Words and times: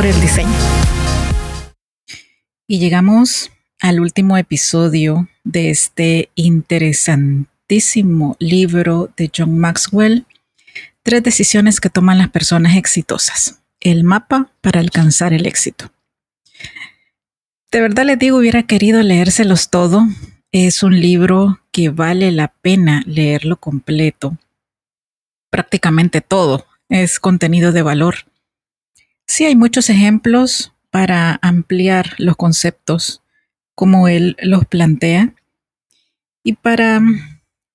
Por 0.00 0.06
el 0.06 0.18
diseño. 0.18 0.48
Y 2.66 2.78
llegamos 2.78 3.50
al 3.80 4.00
último 4.00 4.38
episodio 4.38 5.28
de 5.44 5.68
este 5.68 6.30
interesantísimo 6.36 8.34
libro 8.38 9.10
de 9.18 9.30
John 9.36 9.58
Maxwell, 9.58 10.24
Tres 11.02 11.22
decisiones 11.22 11.80
que 11.80 11.90
toman 11.90 12.16
las 12.16 12.30
personas 12.30 12.78
exitosas, 12.78 13.60
el 13.78 14.04
mapa 14.04 14.50
para 14.62 14.80
alcanzar 14.80 15.34
el 15.34 15.44
éxito. 15.44 15.92
De 17.70 17.82
verdad 17.82 18.06
les 18.06 18.18
digo, 18.18 18.38
hubiera 18.38 18.62
querido 18.62 19.02
leérselos 19.02 19.68
todo. 19.68 20.06
Es 20.50 20.82
un 20.82 20.98
libro 20.98 21.60
que 21.72 21.90
vale 21.90 22.30
la 22.30 22.48
pena 22.48 23.02
leerlo 23.04 23.56
completo. 23.56 24.38
Prácticamente 25.50 26.22
todo 26.22 26.66
es 26.88 27.20
contenido 27.20 27.72
de 27.72 27.82
valor. 27.82 28.29
Sí, 29.30 29.44
hay 29.44 29.54
muchos 29.54 29.88
ejemplos 29.90 30.72
para 30.90 31.38
ampliar 31.40 32.16
los 32.18 32.34
conceptos 32.34 33.22
como 33.76 34.08
él 34.08 34.36
los 34.42 34.66
plantea. 34.66 35.36
Y 36.42 36.54
para 36.54 37.00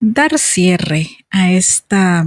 dar 0.01 0.37
cierre 0.37 1.07
a 1.29 1.53
esta 1.53 2.25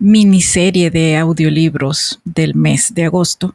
miniserie 0.00 0.90
de 0.90 1.16
audiolibros 1.16 2.20
del 2.24 2.56
mes 2.56 2.92
de 2.92 3.04
agosto, 3.04 3.54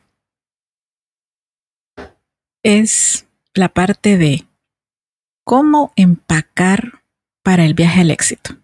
es 2.63 3.27
la 3.53 3.67
parte 3.67 4.17
de 4.17 4.47
cómo 5.44 5.91
empacar 5.97 7.03
para 7.44 7.66
el 7.66 7.73
viaje 7.73 8.00
al 8.00 8.11
éxito. 8.11 8.55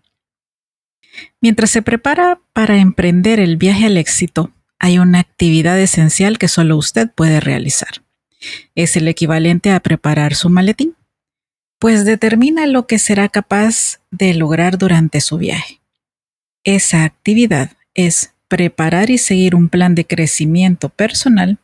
Mientras 1.41 1.71
se 1.71 1.81
prepara 1.81 2.39
para 2.53 2.77
emprender 2.77 3.41
el 3.41 3.57
viaje 3.57 3.87
al 3.87 3.97
éxito, 3.97 4.53
hay 4.83 4.99
una 4.99 5.19
actividad 5.19 5.79
esencial 5.79 6.37
que 6.37 6.49
solo 6.49 6.75
usted 6.75 7.09
puede 7.09 7.39
realizar. 7.39 8.03
Es 8.75 8.97
el 8.97 9.07
equivalente 9.07 9.71
a 9.71 9.79
preparar 9.79 10.35
su 10.35 10.49
maletín, 10.49 10.97
pues 11.79 12.03
determina 12.03 12.67
lo 12.67 12.85
que 12.85 12.99
será 12.99 13.29
capaz 13.29 14.01
de 14.11 14.33
lograr 14.33 14.77
durante 14.77 15.21
su 15.21 15.37
viaje. 15.37 15.79
Esa 16.65 17.05
actividad 17.05 17.71
es 17.93 18.33
preparar 18.49 19.09
y 19.09 19.19
seguir 19.19 19.55
un 19.55 19.69
plan 19.69 19.95
de 19.95 20.05
crecimiento 20.05 20.89
personal. 20.89 21.59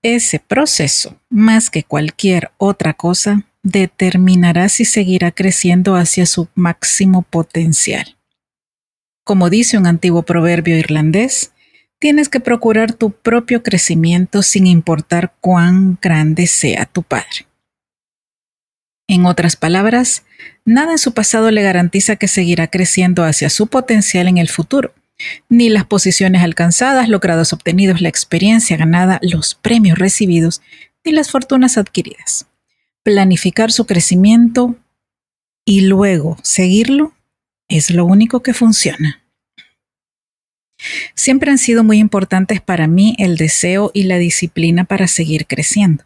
Ese 0.00 0.38
proceso, 0.38 1.20
más 1.28 1.68
que 1.68 1.82
cualquier 1.82 2.52
otra 2.58 2.94
cosa, 2.94 3.44
determinará 3.64 4.68
si 4.68 4.84
seguirá 4.84 5.32
creciendo 5.32 5.96
hacia 5.96 6.26
su 6.26 6.46
máximo 6.54 7.22
potencial. 7.22 8.16
Como 9.24 9.50
dice 9.50 9.76
un 9.78 9.88
antiguo 9.88 10.22
proverbio 10.22 10.78
irlandés, 10.78 11.50
Tienes 12.00 12.28
que 12.28 12.38
procurar 12.38 12.92
tu 12.92 13.10
propio 13.10 13.62
crecimiento 13.62 14.42
sin 14.42 14.66
importar 14.66 15.34
cuán 15.40 15.98
grande 16.00 16.46
sea 16.46 16.86
tu 16.86 17.02
padre. 17.02 17.46
En 19.08 19.26
otras 19.26 19.56
palabras, 19.56 20.24
nada 20.64 20.92
en 20.92 20.98
su 20.98 21.12
pasado 21.12 21.50
le 21.50 21.62
garantiza 21.62 22.16
que 22.16 22.28
seguirá 22.28 22.68
creciendo 22.68 23.24
hacia 23.24 23.50
su 23.50 23.66
potencial 23.66 24.28
en 24.28 24.38
el 24.38 24.48
futuro, 24.48 24.94
ni 25.48 25.70
las 25.70 25.86
posiciones 25.86 26.42
alcanzadas, 26.42 27.08
los 27.08 27.20
grados 27.20 27.52
obtenidos, 27.52 28.00
la 28.00 28.10
experiencia 28.10 28.76
ganada, 28.76 29.18
los 29.22 29.54
premios 29.54 29.98
recibidos, 29.98 30.60
ni 31.04 31.12
las 31.12 31.30
fortunas 31.30 31.78
adquiridas. 31.78 32.46
Planificar 33.02 33.72
su 33.72 33.86
crecimiento 33.86 34.76
y 35.64 35.80
luego 35.80 36.36
seguirlo 36.42 37.12
es 37.68 37.90
lo 37.90 38.04
único 38.04 38.42
que 38.42 38.54
funciona. 38.54 39.22
Siempre 41.14 41.50
han 41.50 41.58
sido 41.58 41.84
muy 41.84 41.98
importantes 41.98 42.60
para 42.60 42.86
mí 42.86 43.16
el 43.18 43.36
deseo 43.36 43.90
y 43.94 44.04
la 44.04 44.18
disciplina 44.18 44.84
para 44.84 45.08
seguir 45.08 45.46
creciendo. 45.46 46.04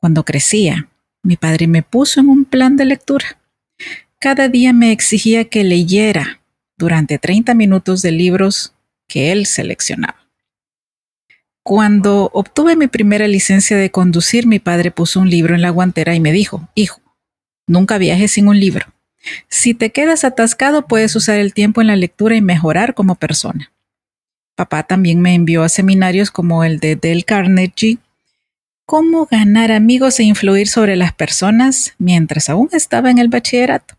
Cuando 0.00 0.24
crecía, 0.24 0.88
mi 1.22 1.36
padre 1.36 1.66
me 1.66 1.82
puso 1.82 2.20
en 2.20 2.28
un 2.28 2.44
plan 2.44 2.76
de 2.76 2.84
lectura. 2.84 3.38
Cada 4.20 4.48
día 4.48 4.72
me 4.72 4.92
exigía 4.92 5.44
que 5.44 5.64
leyera 5.64 6.40
durante 6.76 7.18
30 7.18 7.54
minutos 7.54 8.02
de 8.02 8.12
libros 8.12 8.74
que 9.08 9.32
él 9.32 9.46
seleccionaba. 9.46 10.28
Cuando 11.64 12.30
obtuve 12.32 12.76
mi 12.76 12.86
primera 12.86 13.28
licencia 13.28 13.76
de 13.76 13.90
conducir, 13.90 14.46
mi 14.46 14.58
padre 14.58 14.90
puso 14.90 15.20
un 15.20 15.28
libro 15.28 15.54
en 15.54 15.62
la 15.62 15.70
guantera 15.70 16.14
y 16.14 16.20
me 16.20 16.32
dijo, 16.32 16.68
hijo, 16.74 17.00
nunca 17.66 17.98
viajes 17.98 18.32
sin 18.32 18.48
un 18.48 18.58
libro. 18.58 18.86
Si 19.48 19.74
te 19.74 19.90
quedas 19.90 20.24
atascado, 20.24 20.86
puedes 20.86 21.14
usar 21.16 21.38
el 21.38 21.52
tiempo 21.52 21.80
en 21.80 21.88
la 21.88 21.96
lectura 21.96 22.36
y 22.36 22.40
mejorar 22.40 22.94
como 22.94 23.16
persona. 23.16 23.72
Papá 24.58 24.82
también 24.82 25.20
me 25.20 25.34
envió 25.34 25.62
a 25.62 25.68
seminarios 25.68 26.32
como 26.32 26.64
el 26.64 26.80
de 26.80 26.96
Dale 26.96 27.22
Carnegie, 27.22 27.98
cómo 28.86 29.26
ganar 29.26 29.70
amigos 29.70 30.18
e 30.18 30.24
influir 30.24 30.66
sobre 30.66 30.96
las 30.96 31.12
personas 31.12 31.94
mientras 31.98 32.48
aún 32.48 32.68
estaba 32.72 33.08
en 33.08 33.18
el 33.18 33.28
bachillerato. 33.28 33.94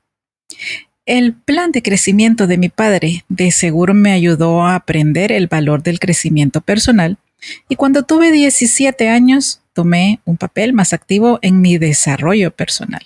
El 1.06 1.34
plan 1.34 1.72
de 1.72 1.82
crecimiento 1.82 2.46
de 2.46 2.58
mi 2.58 2.68
padre 2.68 3.24
de 3.30 3.54
seguro 3.54 3.94
me 3.94 4.12
ayudó 4.12 4.64
a 4.64 4.76
aprender 4.76 5.32
el 5.32 5.48
valor 5.48 5.82
del 5.82 5.98
crecimiento 5.98 6.60
personal 6.60 7.16
y 7.70 7.78
cuando 7.78 8.04
tuve 8.04 8.30
17 8.30 9.08
años 9.08 9.62
tomé 9.72 10.20
un 10.26 10.36
papel 10.36 10.74
más 10.74 10.92
activo 10.92 11.40
en 11.42 11.62
mi 11.62 11.78
desarrollo 11.78 12.52
personal. 12.52 13.06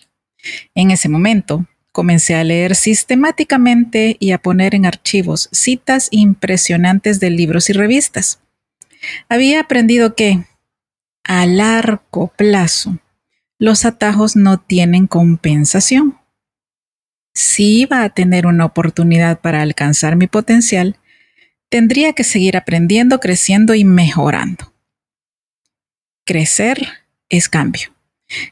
En 0.73 0.89
ese 0.89 1.07
momento 1.07 1.67
Comencé 1.93 2.33
a 2.33 2.43
leer 2.43 2.73
sistemáticamente 2.73 4.17
y 4.19 4.31
a 4.31 4.39
poner 4.39 4.73
en 4.73 4.87
archivos 4.87 5.47
citas 5.51 6.07
impresionantes 6.09 7.19
de 7.19 7.29
libros 7.29 7.69
y 7.69 7.73
revistas. 7.73 8.39
Había 9.29 9.59
aprendido 9.59 10.15
que, 10.15 10.43
a 11.23 11.45
largo 11.45 12.33
plazo, 12.35 12.97
los 13.59 13.85
atajos 13.85 14.35
no 14.35 14.59
tienen 14.59 15.05
compensación. 15.05 16.17
Si 17.35 17.81
iba 17.81 18.03
a 18.03 18.09
tener 18.09 18.47
una 18.47 18.65
oportunidad 18.65 19.39
para 19.39 19.61
alcanzar 19.61 20.15
mi 20.15 20.25
potencial, 20.25 20.97
tendría 21.69 22.13
que 22.13 22.23
seguir 22.23 22.57
aprendiendo, 22.57 23.19
creciendo 23.19 23.75
y 23.75 23.85
mejorando. 23.85 24.73
Crecer 26.25 26.87
es 27.29 27.49
cambio. 27.49 27.93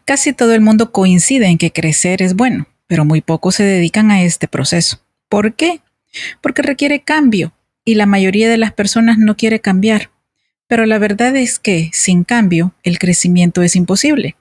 Casi 0.05 0.31
todo 0.31 0.53
el 0.53 0.61
mundo 0.61 0.91
coincide 0.91 1.47
en 1.47 1.57
que 1.57 1.71
crecer 1.71 2.21
es 2.21 2.35
bueno 2.35 2.67
pero 2.91 3.05
muy 3.05 3.21
pocos 3.21 3.55
se 3.55 3.63
dedican 3.63 4.11
a 4.11 4.21
este 4.21 4.49
proceso. 4.49 4.99
¿Por 5.29 5.53
qué? 5.53 5.79
Porque 6.41 6.61
requiere 6.61 7.03
cambio 7.03 7.53
y 7.85 7.95
la 7.95 8.05
mayoría 8.05 8.49
de 8.49 8.57
las 8.57 8.73
personas 8.73 9.17
no 9.17 9.37
quiere 9.37 9.61
cambiar. 9.61 10.11
Pero 10.67 10.85
la 10.85 10.99
verdad 10.99 11.33
es 11.37 11.57
que 11.57 11.89
sin 11.93 12.25
cambio 12.25 12.75
el 12.83 12.99
crecimiento 12.99 13.61
es 13.61 13.77
imposible. 13.77 14.35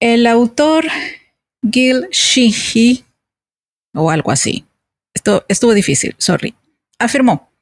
El 0.00 0.26
autor 0.26 0.86
Gil 1.70 2.08
Shihi, 2.10 3.04
o 3.92 4.10
algo 4.10 4.32
así, 4.32 4.64
esto 5.14 5.44
estuvo 5.46 5.74
difícil, 5.74 6.16
sorry, 6.18 6.56
afirmó, 6.98 7.52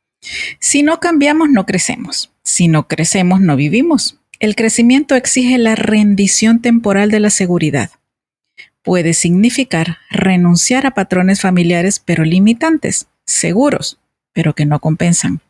si 0.58 0.82
no 0.82 1.00
cambiamos, 1.00 1.50
no 1.50 1.66
crecemos. 1.66 2.32
Si 2.44 2.66
no 2.66 2.88
crecemos, 2.88 3.42
no 3.42 3.56
vivimos. 3.56 4.18
El 4.38 4.56
crecimiento 4.56 5.16
exige 5.16 5.58
la 5.58 5.74
rendición 5.74 6.62
temporal 6.62 7.10
de 7.10 7.20
la 7.20 7.28
seguridad. 7.28 7.90
Puede 8.82 9.14
significar 9.14 9.98
renunciar 10.10 10.86
a 10.86 10.92
patrones 10.92 11.40
familiares 11.40 12.00
pero 12.04 12.24
limitantes, 12.24 13.06
seguros, 13.24 13.98
pero 14.32 14.54
que 14.54 14.66
no 14.66 14.80
compensan. 14.80 15.40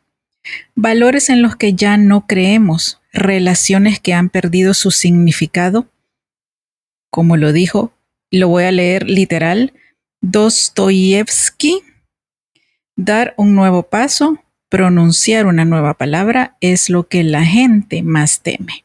Valores 0.75 1.31
en 1.31 1.41
los 1.41 1.57
que 1.57 1.75
ya 1.75 1.97
no 1.97 2.27
creemos, 2.27 3.01
relaciones 3.13 4.01
que 4.01 4.15
han 4.15 4.29
perdido 4.29 4.75
su 4.75 4.91
significado. 4.91 5.87
Como 7.11 7.37
lo 7.37 7.53
dijo, 7.53 7.93
lo 8.31 8.49
voy 8.49 8.65
a 8.65 8.73
leer 8.73 9.09
literal, 9.09 9.73
Dostoyevsky, 10.21 11.83
dar 12.97 13.35
un 13.37 13.55
nuevo 13.55 13.85
paso, 13.85 14.39
pronunciar 14.69 15.47
una 15.47 15.65
nueva 15.65 15.95
palabra 15.95 16.57
es 16.61 16.89
lo 16.89 17.09
que 17.09 17.25
la 17.25 17.45
gente 17.45 18.03
más 18.03 18.41
teme. 18.41 18.85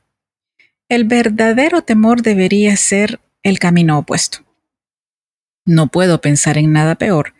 El 0.90 1.04
verdadero 1.04 1.82
temor 1.82 2.22
debería 2.22 2.76
ser 2.78 3.20
el 3.50 3.60
camino 3.60 3.98
opuesto. 3.98 4.40
No 5.66 5.88
puedo 5.88 6.22
pensar 6.22 6.58
en 6.58 6.72
nada 6.74 6.96
peor 6.96 7.34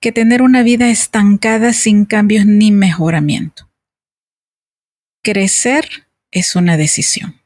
que 0.00 0.10
tener 0.10 0.42
una 0.42 0.62
vida 0.62 0.90
estancada 0.90 1.72
sin 1.72 2.04
cambios 2.04 2.46
ni 2.46 2.72
mejoramiento. 2.72 3.70
Crecer 5.22 6.08
es 6.30 6.56
una 6.56 6.76
decisión. 6.76 7.40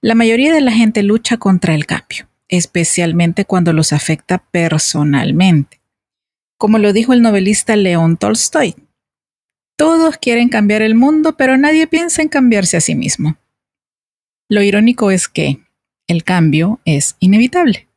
La 0.00 0.14
mayoría 0.14 0.52
de 0.52 0.60
la 0.60 0.72
gente 0.72 1.02
lucha 1.02 1.36
contra 1.36 1.74
el 1.74 1.86
cambio, 1.86 2.28
especialmente 2.48 3.44
cuando 3.44 3.72
los 3.72 3.92
afecta 3.92 4.38
personalmente. 4.50 5.80
Como 6.58 6.78
lo 6.78 6.92
dijo 6.92 7.12
el 7.12 7.22
novelista 7.22 7.76
León 7.76 8.16
Tolstoy, 8.16 8.74
todos 9.76 10.16
quieren 10.16 10.48
cambiar 10.48 10.80
el 10.80 10.94
mundo, 10.94 11.36
pero 11.36 11.58
nadie 11.58 11.86
piensa 11.86 12.22
en 12.22 12.28
cambiarse 12.28 12.78
a 12.78 12.80
sí 12.80 12.94
mismo. 12.94 13.36
Lo 14.48 14.62
irónico 14.62 15.10
es 15.10 15.28
que 15.28 15.65
el 16.06 16.24
cambio 16.24 16.80
es 16.84 17.16
inevitable. 17.18 17.88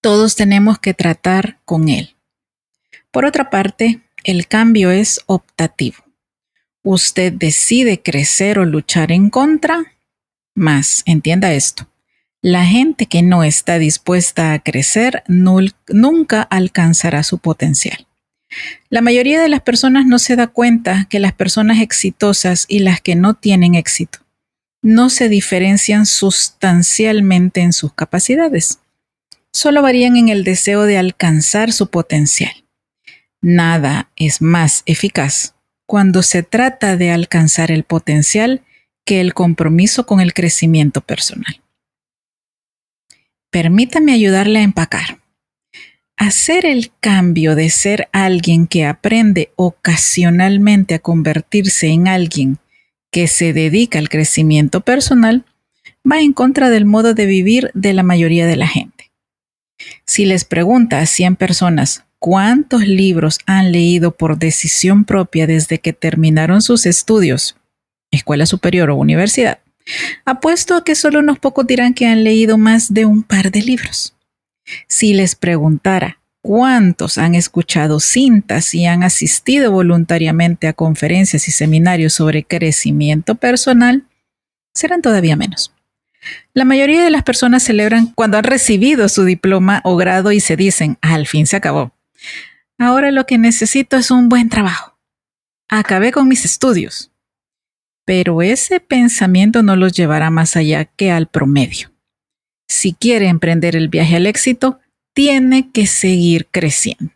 Todos 0.00 0.34
tenemos 0.34 0.78
que 0.78 0.94
tratar 0.94 1.58
con 1.64 1.88
él. 1.88 2.16
Por 3.10 3.24
otra 3.24 3.50
parte, 3.50 4.00
el 4.24 4.48
cambio 4.48 4.90
es 4.90 5.20
optativo. 5.26 5.98
Usted 6.82 7.32
decide 7.32 8.02
crecer 8.02 8.58
o 8.58 8.64
luchar 8.64 9.12
en 9.12 9.30
contra, 9.30 9.94
más, 10.54 11.02
entienda 11.06 11.52
esto, 11.52 11.88
la 12.40 12.66
gente 12.66 13.06
que 13.06 13.22
no 13.22 13.44
está 13.44 13.78
dispuesta 13.78 14.52
a 14.52 14.58
crecer 14.58 15.22
nunca 15.28 16.42
alcanzará 16.42 17.22
su 17.22 17.38
potencial. 17.38 18.08
La 18.90 19.00
mayoría 19.00 19.40
de 19.40 19.48
las 19.48 19.62
personas 19.62 20.06
no 20.06 20.18
se 20.18 20.34
da 20.34 20.48
cuenta 20.48 21.06
que 21.08 21.20
las 21.20 21.32
personas 21.32 21.80
exitosas 21.80 22.66
y 22.68 22.80
las 22.80 23.00
que 23.00 23.14
no 23.14 23.34
tienen 23.34 23.76
éxito 23.76 24.18
no 24.82 25.10
se 25.10 25.28
diferencian 25.28 26.06
sustancialmente 26.06 27.60
en 27.60 27.72
sus 27.72 27.92
capacidades. 27.92 28.80
Solo 29.52 29.82
varían 29.82 30.16
en 30.16 30.28
el 30.28 30.44
deseo 30.44 30.82
de 30.82 30.98
alcanzar 30.98 31.72
su 31.72 31.88
potencial. 31.88 32.52
Nada 33.40 34.10
es 34.16 34.42
más 34.42 34.82
eficaz 34.86 35.54
cuando 35.86 36.22
se 36.22 36.42
trata 36.42 36.96
de 36.96 37.10
alcanzar 37.10 37.70
el 37.70 37.84
potencial 37.84 38.62
que 39.04 39.20
el 39.20 39.34
compromiso 39.34 40.06
con 40.06 40.20
el 40.20 40.32
crecimiento 40.32 41.00
personal. 41.00 41.62
Permítame 43.50 44.12
ayudarle 44.12 44.60
a 44.60 44.62
empacar 44.62 45.22
hacer 46.22 46.66
el 46.66 46.92
cambio 47.00 47.56
de 47.56 47.68
ser 47.68 48.08
alguien 48.12 48.68
que 48.68 48.84
aprende 48.84 49.52
ocasionalmente 49.56 50.94
a 50.94 51.00
convertirse 51.00 51.88
en 51.88 52.06
alguien 52.06 52.58
que 53.12 53.28
se 53.28 53.52
dedica 53.52 54.00
al 54.00 54.08
crecimiento 54.08 54.80
personal 54.80 55.44
va 56.10 56.20
en 56.20 56.32
contra 56.32 56.70
del 56.70 56.86
modo 56.86 57.14
de 57.14 57.26
vivir 57.26 57.70
de 57.74 57.92
la 57.92 58.02
mayoría 58.02 58.46
de 58.46 58.56
la 58.56 58.66
gente. 58.66 59.12
Si 60.04 60.24
les 60.24 60.44
pregunta 60.44 60.98
a 60.98 61.06
100 61.06 61.36
personas 61.36 62.04
cuántos 62.18 62.86
libros 62.86 63.38
han 63.46 63.70
leído 63.70 64.12
por 64.12 64.38
decisión 64.38 65.04
propia 65.04 65.46
desde 65.46 65.78
que 65.78 65.92
terminaron 65.92 66.62
sus 66.62 66.86
estudios, 66.86 67.56
escuela 68.10 68.46
superior 68.46 68.90
o 68.90 68.96
universidad, 68.96 69.58
apuesto 70.24 70.74
a 70.74 70.84
que 70.84 70.94
solo 70.94 71.18
unos 71.18 71.38
pocos 71.38 71.66
dirán 71.66 71.94
que 71.94 72.06
han 72.06 72.24
leído 72.24 72.56
más 72.58 72.94
de 72.94 73.04
un 73.04 73.22
par 73.22 73.50
de 73.50 73.62
libros. 73.62 74.14
Si 74.88 75.12
les 75.12 75.34
preguntara 75.34 76.21
cuántos 76.42 77.18
han 77.18 77.34
escuchado 77.34 78.00
cintas 78.00 78.74
y 78.74 78.86
han 78.86 79.02
asistido 79.02 79.72
voluntariamente 79.72 80.68
a 80.68 80.72
conferencias 80.72 81.48
y 81.48 81.52
seminarios 81.52 82.12
sobre 82.12 82.44
crecimiento 82.44 83.36
personal, 83.36 84.04
serán 84.74 85.02
todavía 85.02 85.36
menos. 85.36 85.72
La 86.54 86.64
mayoría 86.64 87.02
de 87.02 87.10
las 87.10 87.22
personas 87.22 87.62
celebran 87.62 88.12
cuando 88.14 88.38
han 88.38 88.44
recibido 88.44 89.08
su 89.08 89.24
diploma 89.24 89.80
o 89.84 89.96
grado 89.96 90.30
y 90.32 90.40
se 90.40 90.56
dicen, 90.56 90.98
al 91.00 91.26
fin 91.26 91.46
se 91.46 91.56
acabó. 91.56 91.92
Ahora 92.78 93.10
lo 93.10 93.26
que 93.26 93.38
necesito 93.38 93.96
es 93.96 94.10
un 94.10 94.28
buen 94.28 94.48
trabajo. 94.48 94.98
Acabé 95.68 96.12
con 96.12 96.28
mis 96.28 96.44
estudios. 96.44 97.10
Pero 98.04 98.42
ese 98.42 98.80
pensamiento 98.80 99.62
no 99.62 99.76
los 99.76 99.92
llevará 99.92 100.30
más 100.30 100.56
allá 100.56 100.84
que 100.84 101.10
al 101.10 101.28
promedio 101.28 101.92
si 102.72 102.94
quiere 102.94 103.28
emprender 103.28 103.76
el 103.76 103.88
viaje 103.88 104.16
al 104.16 104.26
éxito, 104.26 104.80
tiene 105.14 105.70
que 105.70 105.86
seguir 105.86 106.46
creciendo. 106.50 107.12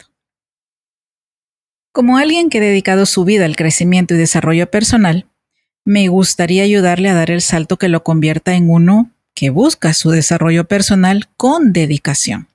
Como 1.92 2.18
alguien 2.18 2.50
que 2.50 2.58
ha 2.58 2.60
dedicado 2.60 3.06
su 3.06 3.24
vida 3.24 3.46
al 3.46 3.56
crecimiento 3.56 4.14
y 4.14 4.18
desarrollo 4.18 4.70
personal, 4.70 5.26
me 5.84 6.08
gustaría 6.08 6.62
ayudarle 6.62 7.08
a 7.08 7.14
dar 7.14 7.30
el 7.30 7.40
salto 7.40 7.78
que 7.78 7.88
lo 7.88 8.02
convierta 8.02 8.54
en 8.54 8.68
uno 8.68 9.10
que 9.34 9.50
busca 9.50 9.94
su 9.94 10.10
desarrollo 10.10 10.66
personal 10.66 11.28
con 11.36 11.72
dedicación. 11.72 12.48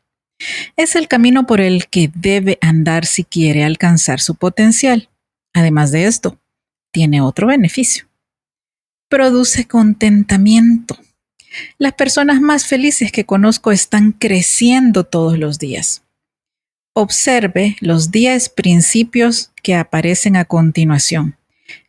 Es 0.75 0.95
el 0.95 1.07
camino 1.07 1.45
por 1.45 1.61
el 1.61 1.87
que 1.87 2.11
debe 2.13 2.57
andar 2.61 3.05
si 3.05 3.23
quiere 3.23 3.63
alcanzar 3.63 4.19
su 4.19 4.35
potencial. 4.35 5.09
Además 5.53 5.91
de 5.91 6.05
esto, 6.05 6.39
tiene 6.91 7.21
otro 7.21 7.47
beneficio. 7.47 8.07
Produce 9.09 9.67
contentamiento. 9.67 10.97
Las 11.77 11.93
personas 11.93 12.41
más 12.41 12.65
felices 12.65 13.11
que 13.11 13.25
conozco 13.25 13.71
están 13.71 14.11
creciendo 14.11 15.03
todos 15.03 15.37
los 15.37 15.59
días. 15.59 16.03
Observe 16.93 17.77
los 17.79 18.11
10 18.11 18.49
principios 18.49 19.51
que 19.63 19.75
aparecen 19.75 20.35
a 20.35 20.45
continuación. 20.45 21.37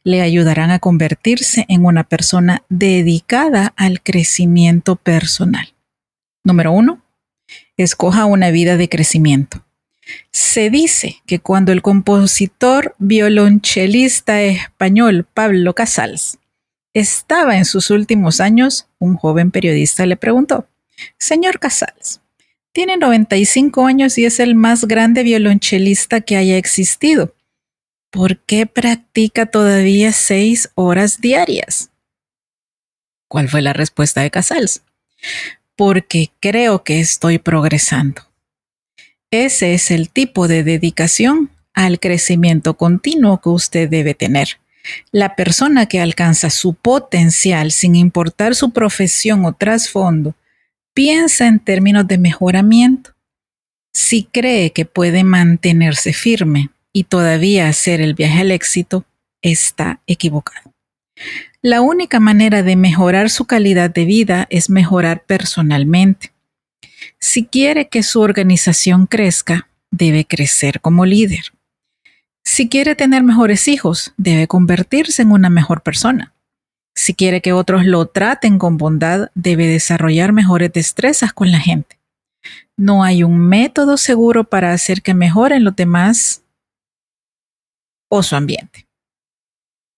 Le 0.05 0.21
ayudarán 0.21 0.71
a 0.71 0.79
convertirse 0.79 1.65
en 1.69 1.85
una 1.85 2.05
persona 2.05 2.63
dedicada 2.69 3.73
al 3.77 4.01
crecimiento 4.03 4.97
personal. 4.97 5.75
Número 6.45 6.73
1. 6.73 7.03
Escoja 7.77 8.27
una 8.27 8.51
vida 8.51 8.77
de 8.77 8.89
crecimiento. 8.89 9.65
Se 10.31 10.71
dice 10.71 11.23
que 11.27 11.39
cuando 11.39 11.73
el 11.73 11.83
compositor 11.83 12.95
violonchelista 12.99 14.43
español 14.43 15.27
Pablo 15.33 15.75
Casals 15.75 16.39
estaba 16.95 17.57
en 17.57 17.65
sus 17.65 17.91
últimos 17.91 18.41
años, 18.41 18.89
un 18.99 19.17
joven 19.17 19.51
periodista 19.51 20.07
le 20.07 20.17
preguntó, 20.17 20.69
Señor 21.19 21.59
Casals, 21.59 22.21
tiene 22.73 22.97
95 22.97 23.87
años 23.87 24.17
y 24.19 24.25
es 24.25 24.41
el 24.41 24.55
más 24.55 24.87
grande 24.87 25.23
violonchelista 25.23 26.23
que 26.23 26.37
haya 26.37 26.57
existido. 26.57 27.35
¿Por 28.11 28.39
qué 28.39 28.67
practica 28.67 29.47
todavía 29.47 30.13
seis 30.13 30.71
horas 30.75 31.21
diarias? 31.21 31.91
¿Cuál 33.29 33.49
fue 33.49 33.63
la 33.63 33.73
respuesta 33.73 34.21
de 34.21 34.31
Casals? 34.31 34.83
Porque 35.77 36.31
creo 36.41 36.85
que 36.85 37.01
estoy 37.01 37.39
progresando. 37.39 38.23
Ese 39.31 39.73
es 39.73 39.91
el 39.91 40.11
tipo 40.11 40.49
de 40.49 40.63
dedicación 40.63 41.51
al 41.73 41.99
crecimiento 42.01 42.77
continuo 42.77 43.41
que 43.41 43.49
usted 43.49 43.89
debe 43.89 44.15
tener. 44.15 44.62
La 45.11 45.37
persona 45.37 45.87
que 45.87 46.01
alcanza 46.01 46.51
su 46.51 46.75
potencial 46.75 47.71
sin 47.71 47.95
importar 47.97 48.55
su 48.55 48.71
profesión 48.71 49.45
o 49.45 49.53
trasfondo 49.53 50.35
piensa 50.95 51.47
en 51.47 51.61
términos 51.61 52.07
de 52.07 52.19
mejoramiento. 52.19 53.13
Si 53.93 54.25
cree 54.25 54.73
que 54.73 54.85
puede 54.85 55.25
mantenerse 55.25 56.13
firme 56.13 56.71
y 56.93 57.05
todavía 57.05 57.69
hacer 57.69 58.01
el 58.01 58.15
viaje 58.15 58.41
al 58.41 58.51
éxito, 58.51 59.05
está 59.43 60.01
equivocado. 60.07 60.73
La 61.61 61.81
única 61.81 62.19
manera 62.21 62.63
de 62.63 62.77
mejorar 62.77 63.31
su 63.31 63.45
calidad 63.45 63.91
de 63.91 64.05
vida 64.05 64.47
es 64.51 64.69
mejorar 64.69 65.25
personalmente. 65.25 66.33
Si 67.19 67.45
quiere 67.45 67.89
que 67.89 68.03
su 68.03 68.21
organización 68.21 69.07
crezca, 69.07 69.69
debe 69.91 70.25
crecer 70.25 70.81
como 70.81 71.07
líder. 71.07 71.53
Si 72.45 72.69
quiere 72.69 72.95
tener 72.95 73.23
mejores 73.23 73.69
hijos, 73.69 74.13
debe 74.17 74.49
convertirse 74.49 75.23
en 75.23 75.33
una 75.33 75.51
mejor 75.51 75.83
persona. 75.83 76.35
Si 76.95 77.15
quiere 77.15 77.41
que 77.41 77.53
otros 77.53 77.85
lo 77.87 78.07
traten 78.07 78.59
con 78.59 78.77
bondad, 78.77 79.31
debe 79.35 79.67
desarrollar 79.67 80.33
mejores 80.33 80.73
destrezas 80.73 81.33
con 81.33 81.51
la 81.51 81.61
gente. 81.61 81.99
No 82.77 83.05
hay 83.05 83.23
un 83.23 83.39
método 83.39 83.97
seguro 83.97 84.45
para 84.45 84.73
hacer 84.73 85.03
que 85.03 85.15
mejoren 85.15 85.65
los 85.65 85.77
demás 85.77 86.43
o 88.11 88.23
su 88.23 88.37
ambiente. 88.37 88.87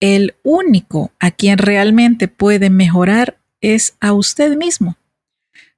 El 0.00 0.36
único 0.42 1.12
a 1.18 1.30
quien 1.30 1.58
realmente 1.58 2.28
puede 2.28 2.68
mejorar 2.68 3.38
es 3.60 3.96
a 4.00 4.12
usted 4.12 4.56
mismo. 4.56 4.96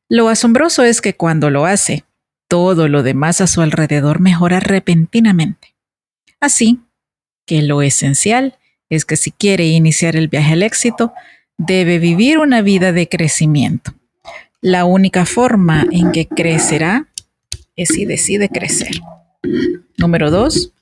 Lo 0.09 0.29
asombroso 0.29 0.83
es 0.83 1.01
que 1.01 1.15
cuando 1.15 1.51
lo 1.51 1.65
hace, 1.65 2.05
todo 2.49 2.89
lo 2.89 3.03
demás 3.03 3.41
a 3.41 3.47
su 3.47 3.63
alrededor 3.63 4.21
mejora 4.21 4.61
repentinamente. 4.61 5.76
Así 6.47 6.79
que 7.45 7.61
lo 7.61 7.83
esencial 7.83 8.57
es 8.89 9.05
que 9.05 9.17
si 9.17 9.33
quiere 9.33 9.67
iniciar 9.67 10.15
el 10.15 10.29
viaje 10.29 10.53
al 10.53 10.63
éxito, 10.63 11.13
debe 11.59 11.99
vivir 11.99 12.39
una 12.39 12.63
vida 12.63 12.93
de 12.93 13.09
crecimiento. 13.09 13.95
La 14.61 14.85
única 14.85 15.27
forma 15.27 15.85
en 15.91 16.13
que 16.13 16.29
crecerá 16.29 17.09
es 17.75 17.89
si 17.89 18.05
decide 18.05 18.49
crecer. 18.49 18.93
Número 19.99 20.31
dos, 20.31 20.73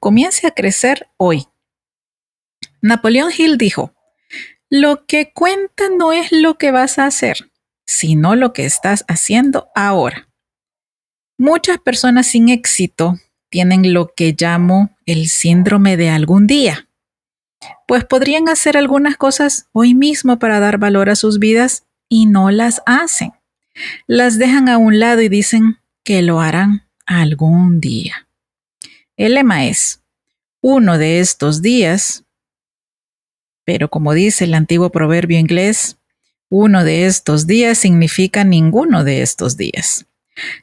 comience 0.00 0.46
a 0.46 0.52
crecer 0.52 1.06
hoy. 1.18 1.48
Napoleón 2.80 3.30
Hill 3.36 3.58
dijo, 3.58 3.92
lo 4.70 5.04
que 5.04 5.32
cuenta 5.34 5.90
no 5.94 6.14
es 6.14 6.32
lo 6.32 6.56
que 6.56 6.70
vas 6.70 6.98
a 6.98 7.04
hacer, 7.04 7.50
sino 7.84 8.36
lo 8.36 8.54
que 8.54 8.64
estás 8.64 9.04
haciendo 9.06 9.68
ahora. 9.74 10.30
Muchas 11.36 11.76
personas 11.76 12.26
sin 12.26 12.48
éxito 12.48 13.18
tienen 13.50 13.92
lo 13.92 14.14
que 14.14 14.34
llamo 14.36 14.93
el 15.06 15.28
síndrome 15.28 15.96
de 15.96 16.10
algún 16.10 16.46
día, 16.46 16.88
pues 17.86 18.04
podrían 18.04 18.48
hacer 18.48 18.76
algunas 18.76 19.16
cosas 19.16 19.68
hoy 19.72 19.94
mismo 19.94 20.38
para 20.38 20.60
dar 20.60 20.78
valor 20.78 21.10
a 21.10 21.16
sus 21.16 21.38
vidas 21.38 21.84
y 22.08 22.26
no 22.26 22.50
las 22.50 22.82
hacen. 22.86 23.32
Las 24.06 24.38
dejan 24.38 24.68
a 24.68 24.78
un 24.78 24.98
lado 24.98 25.20
y 25.20 25.28
dicen 25.28 25.78
que 26.04 26.22
lo 26.22 26.40
harán 26.40 26.86
algún 27.06 27.80
día. 27.80 28.28
El 29.16 29.34
lema 29.34 29.66
es, 29.66 30.02
uno 30.60 30.98
de 30.98 31.20
estos 31.20 31.62
días, 31.62 32.24
pero 33.64 33.88
como 33.88 34.12
dice 34.12 34.44
el 34.44 34.54
antiguo 34.54 34.90
proverbio 34.90 35.38
inglés, 35.38 35.98
uno 36.48 36.84
de 36.84 37.06
estos 37.06 37.46
días 37.46 37.78
significa 37.78 38.44
ninguno 38.44 39.04
de 39.04 39.22
estos 39.22 39.56
días. 39.56 40.06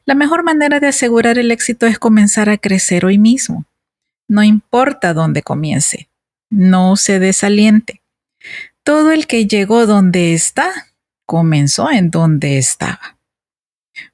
La 0.05 0.15
mejor 0.15 0.43
manera 0.43 0.79
de 0.79 0.87
asegurar 0.87 1.37
el 1.37 1.51
éxito 1.51 1.85
es 1.85 1.97
comenzar 1.97 2.49
a 2.49 2.57
crecer 2.57 3.05
hoy 3.05 3.17
mismo. 3.17 3.65
No 4.31 4.43
importa 4.43 5.13
dónde 5.13 5.43
comience, 5.43 6.09
no 6.49 6.95
se 6.95 7.19
desaliente. 7.19 8.01
Todo 8.81 9.11
el 9.11 9.27
que 9.27 9.45
llegó 9.45 9.85
donde 9.85 10.33
está, 10.33 10.71
comenzó 11.25 11.91
en 11.91 12.11
donde 12.11 12.57
estaba. 12.57 13.19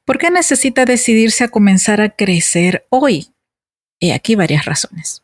¿Por 0.06 0.18
qué 0.18 0.32
necesita 0.32 0.86
decidirse 0.86 1.44
a 1.44 1.50
comenzar 1.50 2.02
a 2.02 2.10
crecer 2.10 2.88
hoy? 2.90 3.28
He 4.00 4.12
aquí 4.12 4.34
varias 4.34 4.66
razones. 4.66 5.22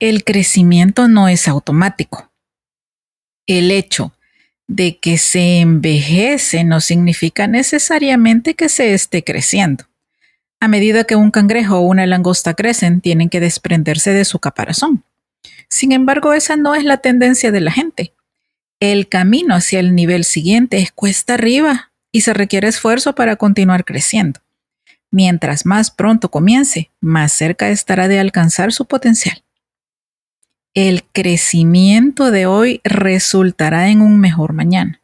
El 0.00 0.24
crecimiento 0.24 1.06
no 1.06 1.28
es 1.28 1.46
automático. 1.46 2.32
El 3.46 3.70
hecho 3.70 4.12
de 4.66 4.98
que 4.98 5.18
se 5.18 5.60
envejece 5.60 6.64
no 6.64 6.80
significa 6.80 7.46
necesariamente 7.46 8.54
que 8.54 8.68
se 8.68 8.92
esté 8.92 9.22
creciendo. 9.22 9.84
A 10.60 10.68
medida 10.68 11.04
que 11.04 11.16
un 11.16 11.30
cangrejo 11.30 11.78
o 11.78 11.80
una 11.80 12.06
langosta 12.06 12.54
crecen, 12.54 13.00
tienen 13.00 13.28
que 13.28 13.40
desprenderse 13.40 14.12
de 14.12 14.24
su 14.24 14.38
caparazón. 14.38 15.04
Sin 15.68 15.92
embargo, 15.92 16.32
esa 16.32 16.56
no 16.56 16.74
es 16.74 16.84
la 16.84 16.98
tendencia 16.98 17.52
de 17.52 17.60
la 17.60 17.70
gente. 17.70 18.12
El 18.80 19.08
camino 19.08 19.54
hacia 19.54 19.80
el 19.80 19.94
nivel 19.94 20.24
siguiente 20.24 20.78
es 20.78 20.92
cuesta 20.92 21.34
arriba 21.34 21.92
y 22.10 22.22
se 22.22 22.34
requiere 22.34 22.68
esfuerzo 22.68 23.14
para 23.14 23.36
continuar 23.36 23.84
creciendo. 23.84 24.40
Mientras 25.10 25.66
más 25.66 25.90
pronto 25.90 26.30
comience, 26.30 26.90
más 27.00 27.32
cerca 27.32 27.70
estará 27.70 28.08
de 28.08 28.18
alcanzar 28.20 28.72
su 28.72 28.86
potencial 28.86 29.42
el 30.86 31.02
crecimiento 31.02 32.30
de 32.30 32.46
hoy 32.46 32.80
resultará 32.84 33.88
en 33.88 34.00
un 34.00 34.20
mejor 34.20 34.52
mañana. 34.52 35.02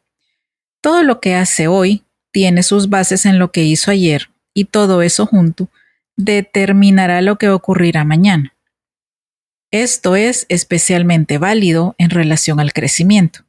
Todo 0.79 1.03
lo 1.03 1.19
que 1.19 1.35
hace 1.35 1.67
hoy 1.67 2.03
tiene 2.31 2.63
sus 2.63 2.89
bases 2.89 3.25
en 3.25 3.39
lo 3.39 3.51
que 3.51 3.63
hizo 3.63 3.91
ayer 3.91 4.29
y 4.55 4.65
todo 4.65 5.03
eso 5.03 5.27
junto 5.27 5.69
determinará 6.15 7.21
lo 7.21 7.37
que 7.37 7.49
ocurrirá 7.49 8.03
mañana. 8.03 8.55
Esto 9.69 10.15
es 10.15 10.45
especialmente 10.49 11.37
válido 11.37 11.93
en 11.97 12.09
relación 12.09 12.59
al 12.59 12.73
crecimiento. 12.73 13.41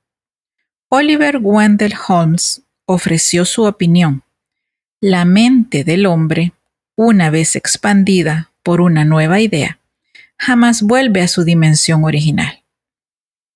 Oliver 0.88 1.38
Wendell 1.40 1.94
Holmes 2.08 2.62
ofreció 2.84 3.44
su 3.44 3.64
opinión. 3.64 4.24
La 5.00 5.24
mente 5.24 5.84
del 5.84 6.06
hombre, 6.06 6.52
una 6.96 7.30
vez 7.30 7.54
expandida 7.54 8.50
por 8.62 8.80
una 8.80 9.04
nueva 9.04 9.40
idea, 9.40 9.78
jamás 10.36 10.82
vuelve 10.82 11.22
a 11.22 11.28
su 11.28 11.44
dimensión 11.44 12.04
original. 12.04 12.64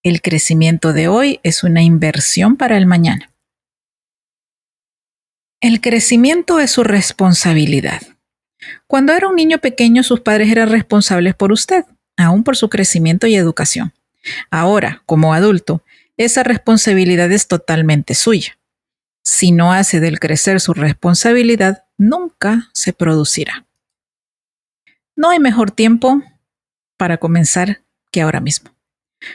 El 0.03 0.23
crecimiento 0.23 0.93
de 0.93 1.09
hoy 1.09 1.41
es 1.43 1.65
una 1.65 1.83
inversión 1.83 2.57
para 2.57 2.77
el 2.77 2.87
mañana. 2.87 3.30
El 5.61 5.83
crecimiento 5.83 6.59
es 6.59 6.71
su 6.71 6.85
responsabilidad. 6.85 8.01
Cuando 8.87 9.13
era 9.13 9.29
un 9.29 9.37
niño 9.37 9.59
pequeño, 9.59 10.03
sus 10.03 10.21
padres 10.21 10.51
eran 10.51 10.71
responsables 10.71 11.35
por 11.35 11.53
usted, 11.53 11.85
aún 12.17 12.45
por 12.45 12.57
su 12.57 12.71
crecimiento 12.71 13.27
y 13.27 13.35
educación. 13.37 13.93
Ahora, 14.51 15.03
como 15.05 15.35
adulto, 15.35 15.85
esa 16.17 16.45
responsabilidad 16.45 17.31
es 17.31 17.47
totalmente 17.47 18.15
suya. 18.15 18.59
Si 19.23 19.53
no 19.53 19.75
hace 19.75 20.01
del 20.01 20.19
crecer 20.19 20.63
su 20.63 20.73
responsabilidad, 20.73 21.85
nunca 21.99 22.71
se 22.73 22.95
producirá. 22.95 23.67
No 25.15 25.29
hay 25.29 25.41
mejor 25.41 25.73
tiempo 25.73 26.23
para 26.97 27.19
comenzar 27.19 27.83
que 28.11 28.23
ahora 28.23 28.41
mismo. 28.41 28.71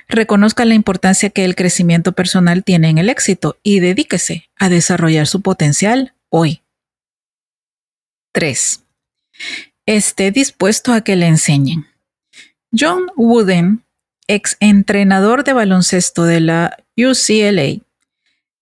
Reconozca 0.08 0.66
la 0.66 0.74
importancia 0.74 1.30
que 1.30 1.46
el 1.46 1.56
crecimiento 1.56 2.14
personal 2.14 2.64
tiene 2.64 2.90
en 2.90 2.98
el 2.98 3.10
éxito 3.10 3.60
y 3.62 3.80
dedíquese 3.80 4.50
a 4.58 4.70
desarrollar 4.70 5.28
su 5.28 5.42
potencial 5.42 6.15
hoy. 6.38 6.62
3. 8.34 8.84
Esté 9.86 10.32
dispuesto 10.32 10.92
a 10.92 11.00
que 11.00 11.16
le 11.16 11.28
enseñen. 11.28 11.88
John 12.78 13.06
Wooden, 13.16 13.86
ex 14.28 14.58
entrenador 14.60 15.46
de 15.46 15.54
baloncesto 15.54 16.26
de 16.26 16.42
la 16.42 16.78
UCLA, 16.98 17.82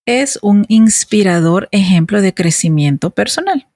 es 0.06 0.38
un 0.44 0.66
inspirador 0.68 1.68
ejemplo 1.72 2.22
de 2.22 2.36
crecimiento 2.36 3.10
personal. 3.10 3.68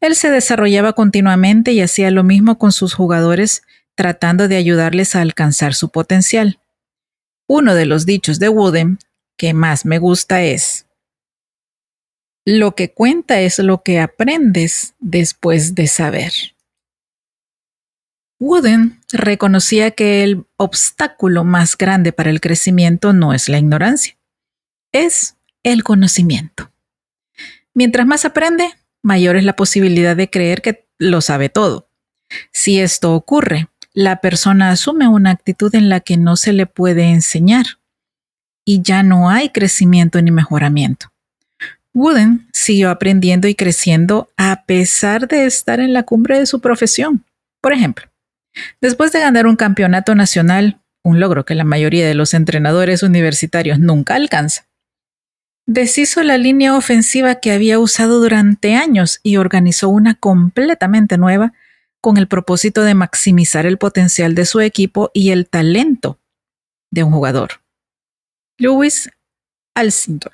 Él 0.00 0.16
se 0.16 0.30
desarrollaba 0.30 0.94
continuamente 0.94 1.70
y 1.70 1.82
hacía 1.82 2.10
lo 2.10 2.24
mismo 2.24 2.58
con 2.58 2.72
sus 2.72 2.94
jugadores 2.94 3.62
tratando 3.94 4.48
de 4.48 4.56
ayudarles 4.56 5.14
a 5.14 5.20
alcanzar 5.20 5.74
su 5.74 5.90
potencial. 5.90 6.58
Uno 7.46 7.76
de 7.76 7.86
los 7.86 8.06
dichos 8.06 8.40
de 8.40 8.48
Wooden 8.48 8.98
que 9.36 9.54
más 9.54 9.86
me 9.86 9.98
gusta 9.98 10.42
es, 10.42 10.86
lo 12.58 12.74
que 12.74 12.92
cuenta 12.92 13.40
es 13.40 13.58
lo 13.58 13.82
que 13.82 14.00
aprendes 14.00 14.94
después 14.98 15.74
de 15.74 15.86
saber. 15.86 16.32
Wooden 18.40 19.00
reconocía 19.12 19.90
que 19.90 20.22
el 20.22 20.46
obstáculo 20.56 21.44
más 21.44 21.76
grande 21.76 22.12
para 22.12 22.30
el 22.30 22.40
crecimiento 22.40 23.12
no 23.12 23.34
es 23.34 23.48
la 23.48 23.58
ignorancia, 23.58 24.16
es 24.92 25.36
el 25.62 25.84
conocimiento. 25.84 26.72
Mientras 27.74 28.06
más 28.06 28.24
aprende, 28.24 28.72
mayor 29.02 29.36
es 29.36 29.44
la 29.44 29.56
posibilidad 29.56 30.16
de 30.16 30.30
creer 30.30 30.62
que 30.62 30.88
lo 30.98 31.20
sabe 31.20 31.50
todo. 31.50 31.90
Si 32.52 32.80
esto 32.80 33.14
ocurre, 33.14 33.68
la 33.92 34.20
persona 34.20 34.70
asume 34.70 35.06
una 35.08 35.30
actitud 35.30 35.74
en 35.74 35.88
la 35.88 36.00
que 36.00 36.16
no 36.16 36.36
se 36.36 36.52
le 36.52 36.66
puede 36.66 37.04
enseñar 37.04 37.66
y 38.64 38.82
ya 38.82 39.02
no 39.02 39.28
hay 39.28 39.50
crecimiento 39.50 40.20
ni 40.22 40.30
mejoramiento. 40.30 41.12
Wooden 41.94 42.48
siguió 42.52 42.90
aprendiendo 42.90 43.48
y 43.48 43.54
creciendo 43.54 44.30
a 44.36 44.64
pesar 44.64 45.26
de 45.28 45.46
estar 45.46 45.80
en 45.80 45.92
la 45.92 46.04
cumbre 46.04 46.38
de 46.38 46.46
su 46.46 46.60
profesión. 46.60 47.24
Por 47.60 47.72
ejemplo, 47.72 48.06
después 48.80 49.12
de 49.12 49.20
ganar 49.20 49.46
un 49.46 49.56
campeonato 49.56 50.14
nacional, 50.14 50.80
un 51.02 51.20
logro 51.20 51.44
que 51.44 51.54
la 51.54 51.64
mayoría 51.64 52.06
de 52.06 52.14
los 52.14 52.34
entrenadores 52.34 53.02
universitarios 53.02 53.78
nunca 53.78 54.14
alcanza, 54.14 54.66
deshizo 55.66 56.22
la 56.22 56.38
línea 56.38 56.76
ofensiva 56.76 57.36
que 57.36 57.52
había 57.52 57.78
usado 57.78 58.20
durante 58.20 58.74
años 58.74 59.20
y 59.22 59.36
organizó 59.36 59.88
una 59.88 60.14
completamente 60.14 61.16
nueva 61.18 61.52
con 62.00 62.16
el 62.16 62.28
propósito 62.28 62.82
de 62.82 62.94
maximizar 62.94 63.66
el 63.66 63.78
potencial 63.78 64.34
de 64.34 64.46
su 64.46 64.60
equipo 64.60 65.10
y 65.12 65.30
el 65.30 65.48
talento 65.48 66.18
de 66.90 67.04
un 67.04 67.12
jugador. 67.12 67.62
Louis 68.58 69.10
Alcindor, 69.74 70.32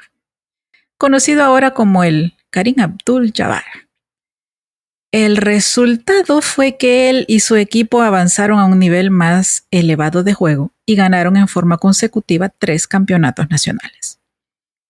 conocido 0.98 1.42
ahora 1.42 1.72
como 1.72 2.04
el 2.04 2.34
Karim 2.50 2.76
Abdul-Jabbar. 2.78 3.64
El 5.12 5.36
resultado 5.36 6.42
fue 6.42 6.76
que 6.76 7.08
él 7.08 7.24
y 7.28 7.40
su 7.40 7.56
equipo 7.56 8.02
avanzaron 8.02 8.58
a 8.58 8.66
un 8.66 8.78
nivel 8.78 9.10
más 9.10 9.66
elevado 9.70 10.22
de 10.22 10.34
juego 10.34 10.72
y 10.84 10.94
ganaron 10.94 11.36
en 11.36 11.48
forma 11.48 11.78
consecutiva 11.78 12.48
tres 12.48 12.86
campeonatos 12.86 13.48
nacionales. 13.48 14.20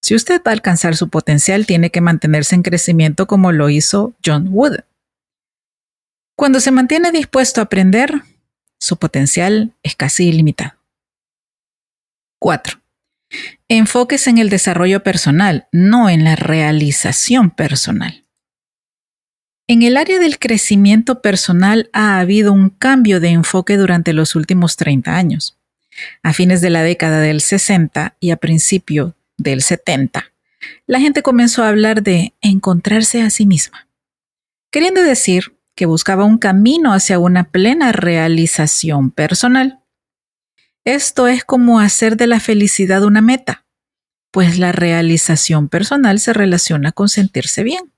Si 0.02 0.14
usted 0.14 0.40
va 0.46 0.52
a 0.52 0.54
alcanzar 0.54 0.96
su 0.96 1.10
potencial, 1.10 1.66
tiene 1.66 1.90
que 1.90 2.00
mantenerse 2.00 2.54
en 2.54 2.62
crecimiento 2.62 3.26
como 3.26 3.52
lo 3.52 3.70
hizo 3.70 4.14
John 4.24 4.48
Wood. 4.50 4.78
Cuando 6.36 6.60
se 6.60 6.70
mantiene 6.70 7.12
dispuesto 7.12 7.60
a 7.60 7.64
aprender, 7.64 8.22
su 8.78 8.98
potencial 8.98 9.74
es 9.82 9.96
casi 9.96 10.28
ilimitado. 10.28 10.74
4. 12.38 12.78
Enfóquese 13.68 14.30
en 14.30 14.38
el 14.38 14.50
desarrollo 14.50 15.02
personal, 15.02 15.68
no 15.72 16.08
en 16.08 16.24
la 16.24 16.36
realización 16.36 17.50
personal. 17.50 18.26
En 19.68 19.82
el 19.82 19.96
área 19.96 20.20
del 20.20 20.38
crecimiento 20.38 21.20
personal 21.20 21.90
ha 21.92 22.20
habido 22.20 22.52
un 22.52 22.70
cambio 22.70 23.18
de 23.18 23.30
enfoque 23.30 23.76
durante 23.76 24.12
los 24.12 24.36
últimos 24.36 24.76
30 24.76 25.16
años. 25.16 25.58
A 26.22 26.32
fines 26.32 26.60
de 26.60 26.70
la 26.70 26.82
década 26.82 27.20
del 27.20 27.40
60 27.40 28.16
y 28.20 28.30
a 28.30 28.36
principio 28.36 29.16
del 29.38 29.62
70, 29.62 30.32
la 30.86 31.00
gente 31.00 31.22
comenzó 31.22 31.64
a 31.64 31.68
hablar 31.68 32.02
de 32.02 32.34
encontrarse 32.40 33.22
a 33.22 33.30
sí 33.30 33.46
misma, 33.46 33.88
queriendo 34.70 35.02
decir 35.02 35.56
que 35.74 35.86
buscaba 35.86 36.24
un 36.24 36.38
camino 36.38 36.92
hacia 36.92 37.18
una 37.18 37.50
plena 37.50 37.92
realización 37.92 39.10
personal. 39.10 39.80
Esto 40.86 41.26
es 41.26 41.44
como 41.44 41.80
hacer 41.80 42.16
de 42.16 42.28
la 42.28 42.38
felicidad 42.38 43.02
una 43.02 43.20
meta, 43.20 43.66
pues 44.30 44.56
la 44.60 44.70
realización 44.70 45.68
personal 45.68 46.20
se 46.20 46.32
relaciona 46.32 46.92
con 46.92 47.08
sentirse 47.08 47.64
bien. 47.64 47.92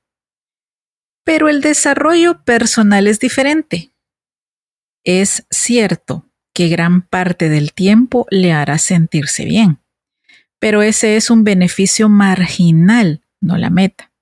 Pero 1.23 1.51
el 1.51 1.61
desarrollo 1.61 2.43
personal 2.45 3.07
es 3.07 3.21
diferente. 3.21 3.93
Es 5.05 5.47
cierto 5.51 6.31
que 6.55 6.69
gran 6.69 7.03
parte 7.03 7.51
del 7.51 7.75
tiempo 7.75 8.27
le 8.31 8.55
hará 8.55 8.79
sentirse 8.79 9.45
bien, 9.45 9.81
pero 10.59 10.81
ese 10.81 11.19
es 11.19 11.29
un 11.29 11.45
beneficio 11.45 12.09
marginal, 12.09 13.21
no 13.43 13.59
la 13.59 13.69
meta. 13.69 14.13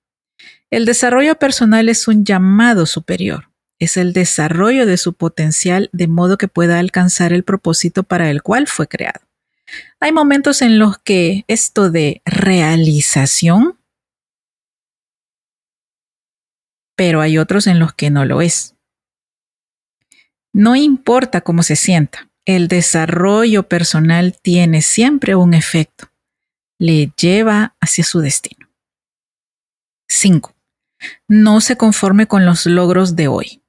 El 0.70 0.86
desarrollo 0.86 1.36
personal 1.38 1.88
es 1.88 2.08
un 2.08 2.24
llamado 2.24 2.84
superior 2.86 3.48
es 3.78 3.96
el 3.96 4.12
desarrollo 4.12 4.86
de 4.86 4.96
su 4.96 5.14
potencial 5.14 5.90
de 5.92 6.08
modo 6.08 6.38
que 6.38 6.48
pueda 6.48 6.78
alcanzar 6.78 7.32
el 7.32 7.44
propósito 7.44 8.02
para 8.02 8.30
el 8.30 8.42
cual 8.42 8.66
fue 8.66 8.88
creado. 8.88 9.20
Hay 10.00 10.12
momentos 10.12 10.62
en 10.62 10.78
los 10.78 10.98
que 10.98 11.44
esto 11.48 11.90
de 11.90 12.22
realización, 12.24 13.78
pero 16.96 17.20
hay 17.20 17.38
otros 17.38 17.66
en 17.66 17.78
los 17.78 17.92
que 17.92 18.10
no 18.10 18.24
lo 18.24 18.40
es. 18.40 18.74
No 20.52 20.76
importa 20.76 21.42
cómo 21.42 21.62
se 21.62 21.76
sienta, 21.76 22.30
el 22.46 22.68
desarrollo 22.68 23.64
personal 23.68 24.38
tiene 24.40 24.80
siempre 24.80 25.34
un 25.34 25.52
efecto. 25.52 26.10
Le 26.78 27.12
lleva 27.16 27.76
hacia 27.80 28.04
su 28.04 28.20
destino. 28.20 28.70
5. 30.08 30.54
No 31.28 31.60
se 31.60 31.76
conforme 31.76 32.26
con 32.26 32.46
los 32.46 32.64
logros 32.66 33.16
de 33.16 33.28
hoy. 33.28 33.62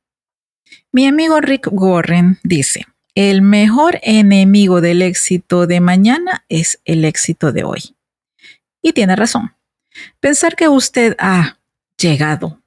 Mi 0.98 1.06
amigo 1.06 1.40
Rick 1.42 1.68
Warren 1.72 2.40
dice, 2.42 2.88
el 3.14 3.44
mejor 3.44 4.00
enemigo 4.02 4.82
del 4.82 5.04
éxito 5.04 5.68
de 5.68 5.80
mañana 5.80 6.44
es 6.50 6.82
el 6.86 7.06
éxito 7.06 7.52
de 7.52 7.64
hoy. 7.64 7.96
Y 8.82 8.94
tiene 8.94 9.16
razón. 9.16 9.54
Pensar 10.20 10.56
que 10.56 10.68
usted 10.68 11.16
ha 11.20 11.60
llegado 12.00 12.64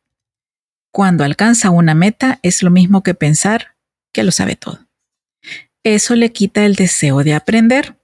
cuando 0.93 1.25
alcanza 1.25 1.71
una 1.71 1.97
meta 1.97 2.39
es 2.45 2.63
lo 2.63 2.71
mismo 2.71 3.03
que 3.03 3.15
pensar 3.15 3.75
que 4.13 4.23
lo 4.23 4.31
sabe 4.31 4.55
todo. 4.55 4.79
Eso 5.83 6.15
le 6.15 6.31
quita 6.31 6.65
el 6.65 6.77
deseo 6.77 7.25
de 7.25 7.35
aprender. 7.35 7.97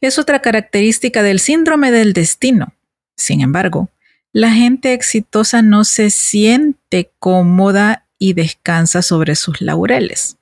Es 0.00 0.18
otra 0.18 0.40
característica 0.40 1.22
del 1.22 1.38
síndrome 1.38 1.90
del 1.90 2.14
destino. 2.14 2.72
Sin 3.14 3.42
embargo, 3.42 3.90
la 4.32 4.52
gente 4.52 4.94
exitosa 4.94 5.60
no 5.60 5.84
se 5.84 6.08
siente 6.08 7.10
cómoda 7.18 8.05
y 8.18 8.32
descansa 8.32 9.02
sobre 9.02 9.34
sus 9.36 9.60
laureles. 9.60 10.38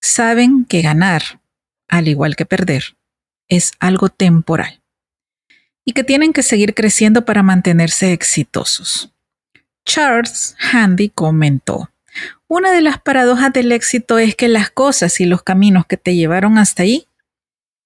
Saben 0.00 0.64
que 0.64 0.82
ganar, 0.82 1.40
al 1.88 2.08
igual 2.08 2.36
que 2.36 2.46
perder, 2.46 2.96
es 3.48 3.72
algo 3.80 4.08
temporal 4.08 4.82
y 5.84 5.92
que 5.92 6.04
tienen 6.04 6.32
que 6.32 6.42
seguir 6.42 6.74
creciendo 6.74 7.24
para 7.24 7.42
mantenerse 7.42 8.12
exitosos. 8.12 9.12
Charles 9.84 10.56
Handy 10.72 11.08
comentó, 11.08 11.90
una 12.48 12.72
de 12.72 12.80
las 12.80 13.00
paradojas 13.00 13.52
del 13.52 13.72
éxito 13.72 14.18
es 14.18 14.34
que 14.34 14.48
las 14.48 14.70
cosas 14.70 15.20
y 15.20 15.24
los 15.24 15.42
caminos 15.42 15.86
que 15.86 15.96
te 15.96 16.14
llevaron 16.14 16.58
hasta 16.58 16.82
ahí 16.82 17.06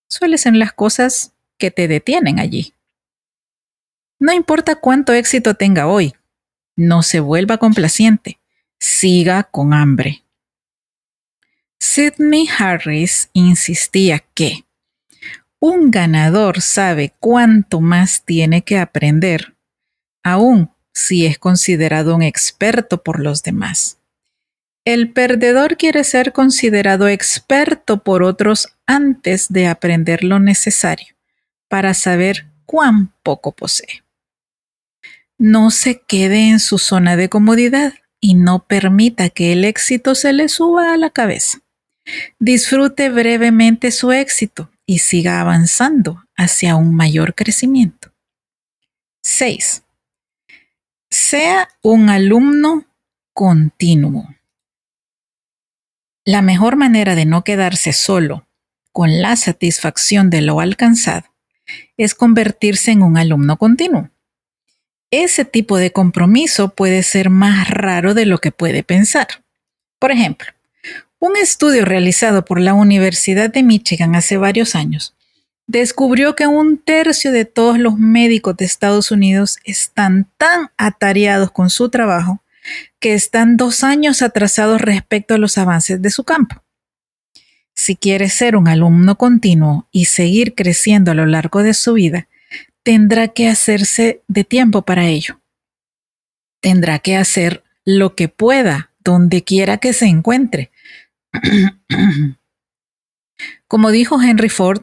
suelen 0.09 0.39
ser 0.39 0.55
las 0.55 0.73
cosas 0.73 1.33
que 1.59 1.71
te 1.71 1.89
detienen 1.89 2.41
allí. 2.41 2.75
No 4.19 4.33
importa 4.33 4.77
cuánto 4.77 5.13
éxito 5.13 5.55
tenga 5.55 5.87
hoy, 5.87 6.15
no 6.77 7.03
se 7.03 7.21
vuelva 7.21 7.59
complaciente 7.59 8.39
siga 8.81 9.45
con 9.45 9.73
hambre. 9.73 10.25
Sidney 11.81 12.49
Harris 12.59 13.31
insistía 13.35 14.25
que 14.35 14.65
un 15.61 15.91
ganador 15.91 16.61
sabe 16.61 17.15
cuánto 17.21 17.81
más 17.81 18.25
tiene 18.25 18.63
que 18.63 18.79
aprender, 18.79 19.57
aun 20.23 20.71
si 20.93 21.27
es 21.27 21.39
considerado 21.39 22.15
un 22.15 22.23
experto 22.23 23.03
por 23.03 23.21
los 23.21 23.43
demás. 23.43 23.99
El 24.85 25.13
perdedor 25.13 25.79
quiere 25.79 26.05
ser 26.05 26.33
considerado 26.33 27.09
experto 27.09 28.03
por 28.03 28.23
otros 28.23 28.69
antes 28.87 29.51
de 29.51 29.67
aprender 29.67 30.25
lo 30.25 30.39
necesario 30.41 31.15
para 31.69 31.95
saber 31.95 32.47
cuán 32.67 33.15
poco 33.23 33.53
posee. 33.53 34.05
No 35.39 35.71
se 35.71 36.01
quede 36.03 36.51
en 36.51 36.61
su 36.61 36.79
zona 36.79 37.17
de 37.17 37.29
comodidad 37.29 37.95
y 38.25 38.33
no 38.33 38.65
permita 38.65 39.29
que 39.29 39.53
el 39.53 39.67
éxito 39.67 40.15
se 40.15 40.33
le 40.33 40.49
suba 40.49 40.95
a 40.95 40.97
la 40.97 41.11
cabeza. 41.11 41.59
Disfrute 42.39 43.11
brevemente 43.11 43.91
su 43.91 44.13
éxito 44.13 44.71
y 44.87 45.01
siga 45.01 45.43
avanzando 45.43 46.25
hacia 46.35 46.75
un 46.75 46.95
mayor 46.95 47.35
crecimiento. 47.35 48.15
6. 49.25 49.83
Sea 51.11 51.69
un 51.83 52.09
alumno 52.09 52.87
continuo. 53.35 54.35
La 56.25 56.41
mejor 56.41 56.77
manera 56.77 57.17
de 57.17 57.27
no 57.27 57.45
quedarse 57.45 57.93
solo 57.93 58.49
con 58.91 59.21
la 59.21 59.37
satisfacción 59.37 60.31
de 60.31 60.41
lo 60.41 60.61
alcanzado 60.61 61.27
es 61.99 62.15
convertirse 62.15 62.91
en 62.91 63.03
un 63.03 63.19
alumno 63.19 63.59
continuo 63.59 64.09
ese 65.23 65.45
tipo 65.45 65.79
de 65.79 65.93
compromiso 65.93 66.71
puede 66.71 67.03
ser 67.03 67.31
más 67.31 67.71
raro 67.71 68.15
de 68.15 68.27
lo 68.27 68.39
que 68.39 68.51
puede 68.51 68.83
pensar. 68.83 69.29
Por 69.99 70.11
ejemplo, 70.11 70.49
un 71.19 71.37
estudio 71.37 71.85
realizado 71.85 72.45
por 72.45 72.61
la 72.61 72.75
Universidad 72.75 73.51
de 73.51 73.63
Michigan 73.63 74.17
hace 74.17 74.37
varios 74.37 74.75
años 74.75 75.15
descubrió 75.67 76.37
que 76.37 76.47
un 76.47 76.79
tercio 76.79 77.33
de 77.33 77.45
todos 77.45 77.79
los 77.79 77.99
médicos 77.99 78.57
de 78.57 78.65
Estados 78.65 79.11
Unidos 79.11 79.59
están 79.65 80.29
tan 80.37 80.71
atareados 80.77 81.51
con 81.51 81.71
su 81.71 81.89
trabajo 81.89 82.43
que 82.99 83.15
están 83.15 83.57
dos 83.57 83.85
años 83.85 84.23
atrasados 84.23 84.81
respecto 84.81 85.35
a 85.35 85.39
los 85.39 85.59
avances 85.59 86.01
de 86.01 86.11
su 86.11 86.25
campo. 86.25 86.63
Si 87.75 87.97
quiere 87.97 88.29
ser 88.29 88.57
un 88.57 88.69
alumno 88.69 89.17
continuo 89.17 89.89
y 89.91 90.07
seguir 90.07 90.55
creciendo 90.55 91.11
a 91.11 91.15
lo 91.15 91.27
largo 91.27 91.63
de 91.63 91.75
su 91.75 91.95
vida, 91.95 92.29
tendrá 92.85 93.29
que 93.29 93.49
hacerse 93.49 94.23
de 94.29 94.45
tiempo 94.45 94.83
para 94.83 95.07
ello. 95.09 95.41
Tendrá 96.61 97.01
que 97.01 97.17
hacer 97.17 97.65
lo 97.85 98.15
que 98.15 98.29
pueda, 98.29 98.93
donde 99.03 99.43
quiera 99.43 99.79
que 99.79 99.93
se 99.93 100.07
encuentre. 100.07 100.71
Como 103.67 103.91
dijo 103.91 104.23
Henry 104.23 104.49
Ford, 104.49 104.83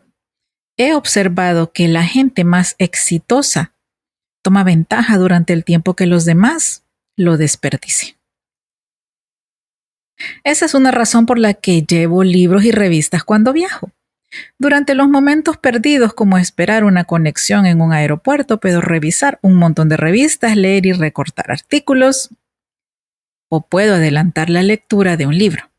he 0.77 0.93
observado 0.93 1.71
que 1.71 1.87
la 1.87 2.03
gente 2.03 2.43
más 2.43 2.75
exitosa 2.79 3.73
toma 4.43 4.63
ventaja 4.63 5.17
durante 5.17 5.53
el 5.53 5.63
tiempo 5.63 5.95
que 5.95 6.07
los 6.07 6.25
demás 6.25 6.83
lo 7.15 7.37
desperdicien. 7.37 8.17
Esa 10.43 10.65
es 10.65 10.73
una 10.73 10.91
razón 10.91 11.25
por 11.25 11.39
la 11.39 11.53
que 11.53 11.83
llevo 11.83 12.23
libros 12.23 12.63
y 12.63 12.71
revistas 12.71 13.23
cuando 13.23 13.53
viajo. 13.53 13.91
Durante 14.58 14.96
los 14.96 15.10
momentos 15.10 15.58
perdidos 15.58 16.13
como 16.13 16.38
esperar 16.38 16.84
una 16.84 17.04
conexión 17.04 17.65
en 17.65 17.82
un 17.82 17.94
aeropuerto, 17.94 18.60
puedo 18.60 18.82
revisar 18.82 19.39
un 19.41 19.56
montón 19.58 19.89
de 19.89 19.98
revistas, 19.98 20.56
leer 20.56 20.86
y 20.86 20.94
recortar 20.94 21.52
artículos, 21.52 22.30
o 23.50 23.67
puedo 23.67 23.96
adelantar 23.96 24.50
la 24.50 24.63
lectura 24.63 25.17
de 25.17 25.26
un 25.26 25.38
libro, 25.38 25.70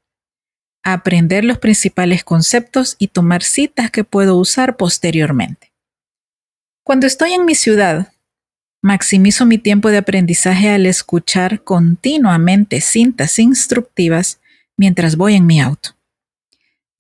aprender 0.83 1.45
los 1.45 1.59
principales 1.59 2.25
conceptos 2.25 2.97
y 2.99 3.09
tomar 3.09 3.43
citas 3.43 3.91
que 3.91 4.05
puedo 4.05 4.37
usar 4.37 4.77
posteriormente. 4.77 5.73
Cuando 6.85 7.07
estoy 7.07 7.33
en 7.33 7.47
mi 7.47 7.55
ciudad, 7.55 8.13
Maximizo 8.85 9.47
mi 9.47 9.59
tiempo 9.59 9.91
de 9.91 9.99
aprendizaje 9.99 10.69
al 10.69 10.87
escuchar 10.87 11.63
continuamente 11.63 12.81
cintas 12.81 13.39
instructivas 13.39 14.41
mientras 14.77 15.15
voy 15.15 15.37
en 15.37 15.47
mi 15.47 15.61
auto. 15.61 15.91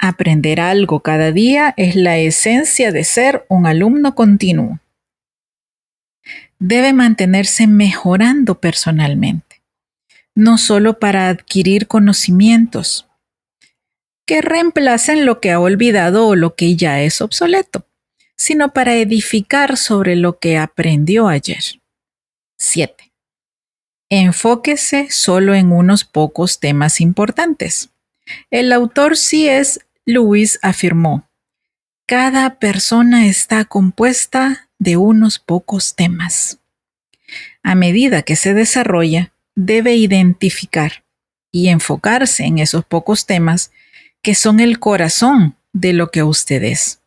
Aprender 0.03 0.61
algo 0.61 1.01
cada 1.01 1.33
día 1.33 1.73
es 1.77 1.97
la 1.97 2.19
esencia 2.19 2.93
de 2.93 3.05
ser 3.05 3.47
un 3.49 3.67
alumno 3.67 4.15
continuo. 4.15 4.81
Debe 6.59 6.93
mantenerse 6.93 7.67
mejorando 7.67 8.61
personalmente, 8.61 9.62
no 10.35 10.59
solo 10.59 10.99
para 10.99 11.29
adquirir 11.29 11.87
conocimientos 11.87 13.09
que 14.27 14.43
reemplacen 14.43 15.25
lo 15.25 15.41
que 15.41 15.53
ha 15.53 15.61
olvidado 15.61 16.27
o 16.27 16.37
lo 16.37 16.55
que 16.55 16.77
ya 16.77 17.01
es 17.01 17.21
obsoleto 17.21 17.87
sino 18.43 18.73
para 18.73 18.97
edificar 18.97 19.77
sobre 19.77 20.17
lo 20.17 20.41
que 20.41 20.59
aprendió 20.59 21.29
ayer. 21.29 21.62
7. 22.59 23.12
Enfóquese 24.11 25.11
solo 25.11 25.55
en 25.55 25.71
unos 25.71 26.05
pocos 26.05 26.59
temas 26.59 27.01
importantes. 27.01 27.91
El 28.51 28.73
autor 28.73 29.17
C.S. 29.17 29.81
Lewis 30.05 30.59
afirmó, 30.62 31.29
cada 32.07 32.59
persona 32.59 33.27
está 33.27 33.65
compuesta 33.65 34.69
de 34.79 34.97
unos 34.97 35.38
pocos 35.38 35.95
temas. 35.95 36.59
A 37.62 37.75
medida 37.75 38.23
que 38.23 38.37
se 38.37 38.55
desarrolla, 38.55 39.33
debe 39.55 39.97
identificar 39.97 41.05
y 41.51 41.69
enfocarse 41.69 42.45
en 42.45 42.59
esos 42.59 42.85
pocos 42.85 43.27
temas 43.27 43.71
que 44.23 44.35
son 44.35 44.61
el 44.61 44.79
corazón 44.79 45.57
de 45.73 45.93
lo 45.93 46.11
que 46.11 46.23
usted 46.23 46.62
es 46.65 47.03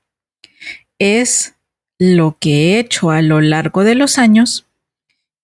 es 1.00 1.56
lo 1.98 2.38
que 2.40 2.74
he 2.74 2.80
hecho 2.80 3.12
a 3.12 3.22
lo 3.22 3.42
largo 3.42 3.84
de 3.84 3.96
los 3.96 4.18
años 4.18 4.66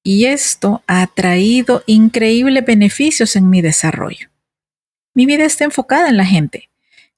y 0.04 0.26
esto 0.26 0.84
ha 0.88 1.06
traído 1.08 1.84
increíbles 1.86 2.66
beneficios 2.66 3.36
en 3.36 3.50
mi 3.50 3.62
desarrollo. 3.62 4.30
Mi 5.14 5.26
vida 5.26 5.46
está 5.46 5.64
enfocada 5.64 6.10
en 6.10 6.18
la 6.18 6.26
gente. 6.26 6.70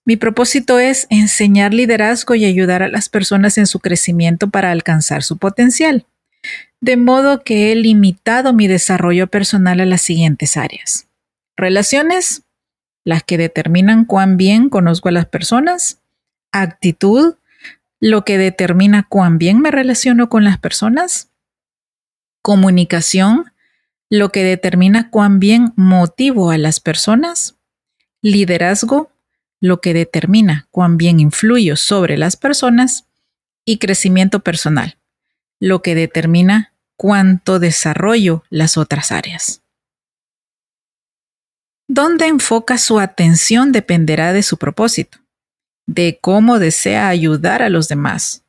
Mi 0.06 0.18
propósito 0.18 0.80
es 0.80 1.08
enseñar 1.10 1.74
liderazgo 1.74 2.36
y 2.36 2.44
ayudar 2.46 2.84
a 2.84 2.90
las 2.90 3.08
personas 3.08 3.58
en 3.58 3.68
su 3.68 3.80
crecimiento 3.80 4.50
para 4.50 4.72
alcanzar 4.72 5.24
su 5.24 5.38
potencial. 5.38 6.06
De 6.82 6.98
modo 6.98 7.44
que 7.44 7.72
he 7.72 7.76
limitado 7.76 8.52
mi 8.52 8.68
desarrollo 8.68 9.28
personal 9.28 9.80
a 9.80 9.86
las 9.86 10.02
siguientes 10.02 10.58
áreas. 10.58 11.08
Relaciones, 11.56 12.44
las 13.06 13.24
que 13.24 13.38
determinan 13.38 14.04
cuán 14.04 14.36
bien 14.36 14.68
conozco 14.68 15.08
a 15.08 15.14
las 15.14 15.26
personas. 15.26 16.02
Actitud, 16.52 17.36
lo 18.02 18.26
que 18.26 18.38
determina 18.38 19.08
cuán 19.08 19.38
bien 19.38 19.62
me 19.62 19.72
relaciono 19.72 20.28
con 20.28 20.44
las 20.44 20.58
personas. 20.58 21.30
Comunicación, 22.42 23.54
lo 24.10 24.34
que 24.34 24.44
determina 24.44 25.10
cuán 25.10 25.40
bien 25.40 25.72
motivo 25.78 26.52
a 26.52 26.58
las 26.58 26.82
personas. 26.82 27.56
Liderazgo, 28.22 29.13
lo 29.64 29.80
que 29.80 29.94
determina 29.94 30.68
cuán 30.72 30.98
bien 30.98 31.22
influyo 31.22 31.78
sobre 31.78 32.18
las 32.18 32.36
personas. 32.36 33.08
Y 33.66 33.78
crecimiento 33.78 34.42
personal, 34.42 34.98
lo 35.58 35.82
que 35.82 35.96
determina 35.96 36.74
cuánto 36.98 37.60
desarrollo 37.60 38.44
las 38.50 38.78
otras 38.78 39.14
áreas. 39.14 39.62
Dónde 41.88 42.28
enfoca 42.28 42.78
su 42.78 43.00
atención 43.00 43.72
dependerá 43.72 44.34
de 44.34 44.44
su 44.44 44.58
propósito 44.58 45.24
de 45.86 46.20
cómo 46.22 46.60
desea 46.60 47.08
ayudar 47.08 47.62
a 47.62 47.70
los 47.70 47.88
demás 47.88 48.44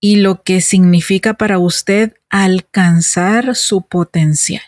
y 0.00 0.16
lo 0.16 0.42
que 0.42 0.60
significa 0.60 1.34
para 1.34 1.58
usted 1.58 2.14
alcanzar 2.28 3.56
su 3.56 3.82
potencial. 3.82 4.62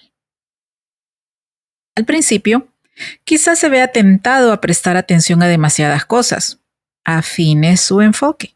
Al 1.94 2.04
principio, 2.04 2.68
quizás 3.24 3.58
se 3.58 3.68
vea 3.68 3.88
tentado 3.88 4.52
a 4.52 4.60
prestar 4.60 4.96
atención 4.96 5.42
a 5.42 5.48
demasiadas 5.48 6.04
cosas. 6.04 6.60
Afine 7.04 7.76
su 7.76 8.00
enfoque. 8.00 8.54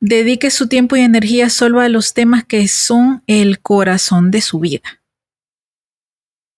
Dedique 0.00 0.50
su 0.50 0.68
tiempo 0.68 0.96
y 0.96 1.00
energía 1.00 1.50
solo 1.50 1.80
a 1.80 1.88
los 1.88 2.14
temas 2.14 2.44
que 2.44 2.68
son 2.68 3.22
el 3.26 3.60
corazón 3.60 4.30
de 4.30 4.40
su 4.40 4.60
vida. 4.60 5.02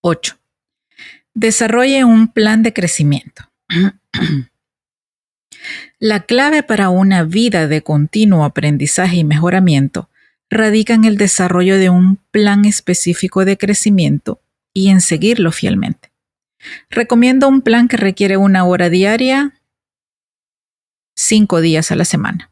8. 0.02 0.38
Desarrolle 1.34 2.04
un 2.04 2.28
plan 2.28 2.62
de 2.62 2.72
crecimiento. 2.72 3.50
La 5.98 6.20
clave 6.20 6.62
para 6.62 6.90
una 6.90 7.24
vida 7.24 7.66
de 7.66 7.82
continuo 7.82 8.44
aprendizaje 8.44 9.16
y 9.16 9.24
mejoramiento 9.24 10.08
radica 10.48 10.94
en 10.94 11.04
el 11.04 11.16
desarrollo 11.16 11.76
de 11.76 11.90
un 11.90 12.16
plan 12.30 12.64
específico 12.64 13.44
de 13.44 13.58
crecimiento 13.58 14.40
y 14.72 14.90
en 14.90 15.00
seguirlo 15.00 15.50
fielmente. 15.50 16.12
Recomiendo 16.90 17.48
un 17.48 17.62
plan 17.62 17.88
que 17.88 17.96
requiere 17.96 18.36
una 18.36 18.64
hora 18.64 18.90
diaria, 18.90 19.60
cinco 21.16 21.60
días 21.60 21.90
a 21.90 21.96
la 21.96 22.04
semana. 22.04 22.50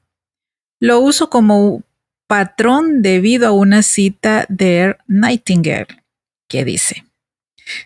Lo 0.81 1.01
uso 1.01 1.31
como 1.31 1.83
patrón 2.27 3.03
debido 3.03 3.49
a 3.49 3.53
una 3.53 3.83
cita 3.83 4.47
de 4.49 4.97
Nightingale 5.07 6.03
que 6.49 6.65
dice, 6.65 7.05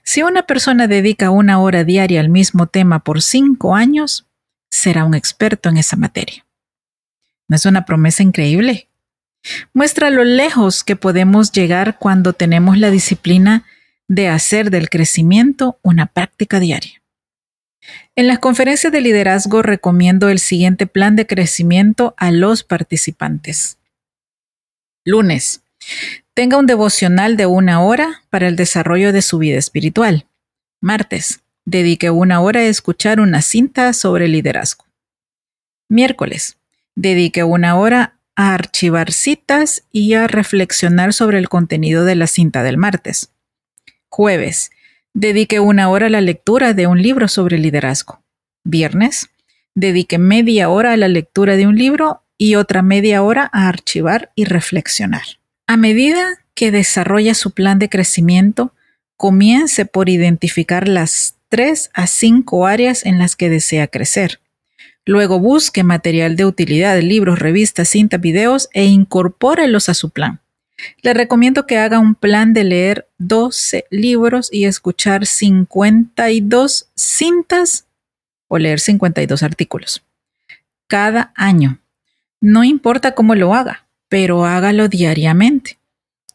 si 0.03 0.23
una 0.23 0.43
persona 0.43 0.87
dedica 0.87 1.31
una 1.31 1.61
hora 1.61 1.85
diaria 1.85 2.21
al 2.21 2.29
mismo 2.29 2.67
tema 2.67 3.03
por 3.03 3.23
cinco 3.23 3.75
años, 3.75 4.27
será 4.71 5.05
un 5.05 5.15
experto 5.15 5.69
en 5.69 5.79
esa 5.79 5.97
materia. 5.97 6.47
¿No 7.49 7.57
es 7.57 7.65
una 7.67 7.85
promesa 7.85 8.23
increíble? 8.23 8.89
Muestra 9.73 10.11
lo 10.11 10.25
lejos 10.25 10.85
que 10.85 10.97
podemos 10.97 11.51
llegar 11.51 11.99
cuando 11.99 12.35
tenemos 12.35 12.79
la 12.79 12.91
disciplina 12.91 13.65
de 14.11 14.27
hacer 14.27 14.71
del 14.71 14.91
crecimiento 14.91 15.79
una 15.83 16.07
práctica 16.07 16.59
diaria. 16.59 17.01
En 18.17 18.27
las 18.27 18.41
conferencias 18.41 18.93
de 18.93 19.01
liderazgo 19.01 19.63
recomiendo 19.63 20.29
el 20.29 20.41
siguiente 20.41 20.89
plan 20.89 21.15
de 21.15 21.29
crecimiento 21.29 22.13
a 22.17 22.33
los 22.33 22.65
participantes. 22.65 23.79
Lunes. 25.05 25.63
Tenga 26.35 26.57
un 26.57 26.67
devocional 26.67 27.37
de 27.37 27.47
una 27.47 27.83
hora 27.83 28.25
para 28.31 28.49
el 28.49 28.57
desarrollo 28.57 29.13
de 29.13 29.23
su 29.23 29.39
vida 29.39 29.59
espiritual. 29.59 30.27
Martes. 30.81 31.41
Dedique 31.65 32.11
una 32.11 32.41
hora 32.41 32.61
a 32.61 32.65
escuchar 32.65 33.21
una 33.21 33.43
cinta 33.43 33.93
sobre 33.93 34.27
liderazgo. 34.27 34.87
Miércoles. 35.89 36.59
Dedique 36.97 37.45
una 37.45 37.77
hora 37.77 38.19
a 38.35 38.55
archivar 38.55 39.13
citas 39.13 39.85
y 39.93 40.15
a 40.15 40.27
reflexionar 40.27 41.13
sobre 41.13 41.39
el 41.39 41.49
contenido 41.49 42.05
de 42.05 42.17
la 42.17 42.27
cinta 42.27 42.65
del 42.65 42.77
martes. 42.77 43.31
Jueves. 44.11 44.71
Dedique 45.15 45.61
una 45.61 45.89
hora 45.89 46.07
a 46.07 46.11
la 46.11 46.21
lectura 46.21 46.75
de 46.75 46.87
un 46.89 47.01
libro 47.01 47.29
sobre 47.29 47.59
liderazgo. 47.59 48.23
Viernes. 48.65 49.31
Dedique 49.75 50.19
media 50.19 50.69
hora 50.69 50.93
a 50.93 50.97
la 50.97 51.09
lectura 51.09 51.57
de 51.57 51.67
un 51.69 51.77
libro 51.77 52.23
y 52.37 52.57
otra 52.57 52.83
media 52.83 53.23
hora 53.23 53.49
a 53.53 53.69
archivar 53.69 54.33
y 54.35 54.45
reflexionar. 54.45 55.23
A 55.69 55.77
medida 55.77 56.41
que 56.55 56.73
desarrolla 56.73 57.35
su 57.35 57.53
plan 57.53 57.79
de 57.79 57.89
crecimiento, 57.89 58.75
comience 59.17 59.87
por 59.87 60.09
identificar 60.09 60.89
las 60.89 61.37
tres 61.49 61.91
a 61.95 62.07
cinco 62.09 62.67
áreas 62.67 63.07
en 63.07 63.19
las 63.19 63.37
que 63.37 63.49
desea 63.49 63.87
crecer. 63.87 64.41
Luego 65.07 65.39
busque 65.39 65.85
material 65.85 66.35
de 66.37 66.47
utilidad, 66.47 66.99
libros, 67.01 67.39
revistas, 67.39 67.89
cintas, 67.89 68.21
videos 68.21 68.69
e 68.73 68.87
incorpórelos 68.87 69.89
a 69.89 69.95
su 69.95 70.11
plan. 70.11 70.41
Le 71.03 71.15
recomiendo 71.15 71.67
que 71.67 71.79
haga 71.79 71.99
un 71.99 72.15
plan 72.15 72.53
de 72.53 72.65
leer 72.65 73.09
12 73.19 73.87
libros 73.91 74.49
y 74.53 74.65
escuchar 74.65 75.27
52 75.27 76.89
cintas 76.95 77.87
o 78.49 78.59
leer 78.59 78.81
52 78.81 79.43
artículos 79.43 80.03
cada 80.91 81.33
año. 81.37 81.79
No 82.41 82.65
importa 82.65 83.15
cómo 83.15 83.35
lo 83.35 83.55
haga, 83.55 83.87
pero 84.09 84.45
hágalo 84.45 84.89
diariamente. 84.89 85.79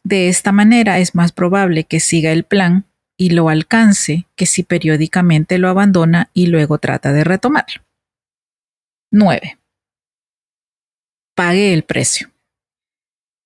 De 0.03 0.29
esta 0.29 0.51
manera 0.51 0.99
es 0.99 1.13
más 1.13 1.31
probable 1.31 1.83
que 1.83 1.99
siga 1.99 2.31
el 2.31 2.45
plan 2.45 2.85
y 3.17 3.31
lo 3.31 3.49
alcance 3.49 4.27
que 4.35 4.45
si 4.45 4.63
periódicamente 4.63 5.57
lo 5.57 5.67
abandona 5.67 6.29
y 6.33 6.47
luego 6.47 6.77
trata 6.77 7.11
de 7.11 7.23
retomarlo. 7.23 7.81
9. 9.11 9.57
Pague 11.35 11.73
el 11.73 11.83
precio. 11.83 12.29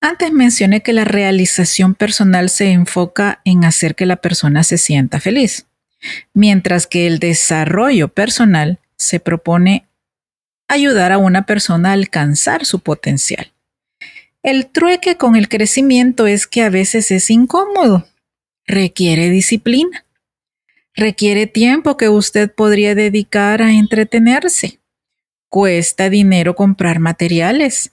Antes 0.00 0.32
mencioné 0.32 0.82
que 0.82 0.92
la 0.92 1.04
realización 1.04 1.94
personal 1.94 2.48
se 2.48 2.70
enfoca 2.70 3.40
en 3.44 3.64
hacer 3.64 3.94
que 3.94 4.06
la 4.06 4.16
persona 4.16 4.64
se 4.64 4.78
sienta 4.78 5.20
feliz, 5.20 5.66
mientras 6.32 6.86
que 6.86 7.06
el 7.06 7.18
desarrollo 7.18 8.08
personal 8.08 8.78
se 8.96 9.20
propone 9.20 9.86
ayudar 10.68 11.12
a 11.12 11.18
una 11.18 11.46
persona 11.46 11.90
a 11.90 11.94
alcanzar 11.94 12.64
su 12.64 12.80
potencial. 12.80 13.52
El 14.42 14.68
trueque 14.68 15.16
con 15.16 15.36
el 15.36 15.48
crecimiento 15.48 16.26
es 16.26 16.46
que 16.46 16.62
a 16.62 16.70
veces 16.70 17.10
es 17.10 17.28
incómodo 17.28 18.06
requiere 18.70 19.30
disciplina. 19.30 20.06
Requiere 20.94 21.46
tiempo 21.46 21.96
que 21.96 22.08
usted 22.08 22.52
podría 22.52 22.94
dedicar 22.94 23.62
a 23.62 23.72
entretenerse. 23.72 24.80
Cuesta 25.48 26.08
dinero 26.08 26.54
comprar 26.54 27.00
materiales. 27.00 27.92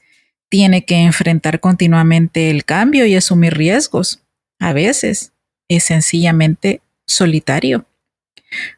Tiene 0.49 0.85
que 0.85 0.95
enfrentar 0.95 1.59
continuamente 1.59 2.49
el 2.49 2.65
cambio 2.65 3.05
y 3.05 3.15
asumir 3.15 3.55
riesgos. 3.55 4.23
A 4.59 4.73
veces 4.73 5.33
es 5.67 5.83
sencillamente 5.83 6.81
solitario. 7.05 7.85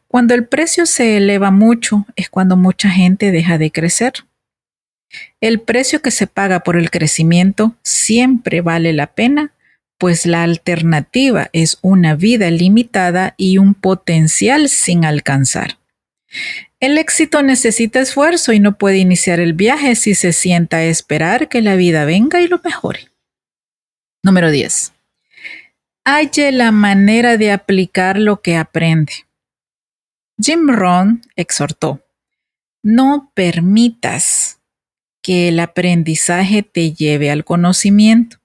Cuando 0.08 0.34
el 0.34 0.48
precio 0.48 0.86
se 0.86 1.18
eleva 1.18 1.52
mucho 1.52 2.06
es 2.16 2.30
cuando 2.30 2.58
mucha 2.58 2.90
gente 2.90 3.32
deja 3.32 3.58
de 3.58 3.72
crecer. 3.72 4.14
El 5.42 5.62
precio 5.62 6.02
que 6.02 6.12
se 6.12 6.28
paga 6.28 6.62
por 6.62 6.78
el 6.78 6.92
crecimiento 6.92 7.76
siempre 7.84 8.62
vale 8.62 8.94
la 8.94 9.08
pena, 9.08 9.54
pues 9.98 10.26
la 10.26 10.44
alternativa 10.44 11.50
es 11.54 11.78
una 11.82 12.16
vida 12.16 12.50
limitada 12.52 13.34
y 13.38 13.58
un 13.58 13.74
potencial 13.74 14.70
sin 14.70 15.06
alcanzar. 15.06 15.78
El 16.82 16.98
éxito 16.98 17.42
necesita 17.42 18.00
esfuerzo 18.00 18.54
y 18.54 18.60
no 18.60 18.78
puede 18.78 19.00
iniciar 19.00 19.42
el 19.42 19.54
viaje 19.54 19.96
si 19.96 20.16
se 20.16 20.32
sienta 20.32 20.78
a 20.78 20.86
esperar 20.86 21.50
que 21.50 21.62
la 21.62 21.76
vida 21.76 22.06
venga 22.06 22.42
y 22.42 22.48
lo 22.48 22.62
mejore. 22.64 23.10
Número 24.24 24.50
10. 24.50 24.94
Halle 26.06 26.52
la 26.54 26.72
manera 26.72 27.36
de 27.36 27.52
aplicar 27.52 28.18
lo 28.18 28.42
que 28.42 28.56
aprende. 28.56 29.14
Jim 30.42 30.70
Rohn 30.70 31.22
exhortó, 31.36 32.02
no 32.82 33.32
permitas 33.34 34.60
que 35.22 35.50
el 35.50 35.60
aprendizaje 35.60 36.64
te 36.64 36.94
lleve 36.94 37.30
al 37.30 37.44
conocimiento. 37.44 38.38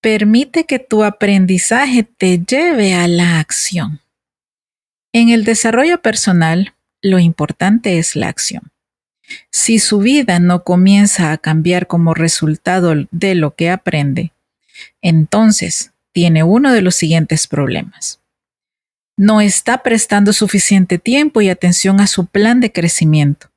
Permite 0.00 0.66
que 0.66 0.80
tu 0.80 1.04
aprendizaje 1.04 2.02
te 2.02 2.40
lleve 2.40 2.94
a 2.94 3.06
la 3.06 3.38
acción. 3.38 4.00
En 5.12 5.28
el 5.28 5.44
desarrollo 5.44 6.02
personal, 6.02 6.73
lo 7.04 7.18
importante 7.18 7.98
es 7.98 8.16
la 8.16 8.28
acción. 8.28 8.72
Si 9.50 9.78
su 9.78 9.98
vida 9.98 10.40
no 10.40 10.64
comienza 10.64 11.32
a 11.32 11.38
cambiar 11.38 11.86
como 11.86 12.14
resultado 12.14 12.94
de 13.10 13.34
lo 13.34 13.54
que 13.54 13.68
aprende, 13.70 14.32
entonces 15.02 15.92
tiene 16.12 16.42
uno 16.42 16.72
de 16.72 16.80
los 16.80 16.94
siguientes 16.94 17.46
problemas. 17.46 18.20
No 19.18 19.42
está 19.42 19.82
prestando 19.82 20.32
suficiente 20.32 20.98
tiempo 20.98 21.42
y 21.42 21.50
atención 21.50 22.00
a 22.00 22.06
su 22.06 22.24
plan 22.24 22.60
de 22.60 22.72
crecimiento. 22.72 23.50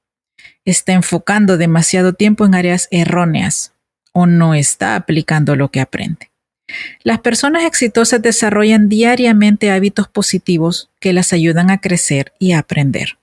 Está 0.65 0.91
enfocando 0.91 1.57
demasiado 1.57 2.13
tiempo 2.13 2.45
en 2.45 2.53
áreas 2.53 2.89
erróneas 2.91 3.71
o 4.11 4.25
no 4.25 4.55
está 4.55 4.95
aplicando 4.95 5.55
lo 5.55 5.71
que 5.71 5.79
aprende. 5.79 6.31
Las 7.01 7.21
personas 7.21 7.63
exitosas 7.63 8.21
desarrollan 8.21 8.89
diariamente 8.89 9.71
hábitos 9.71 10.09
positivos 10.09 10.89
que 10.99 11.13
las 11.13 11.31
ayudan 11.31 11.71
a 11.71 11.79
crecer 11.79 12.33
y 12.39 12.51
a 12.51 12.59
aprender. 12.59 13.17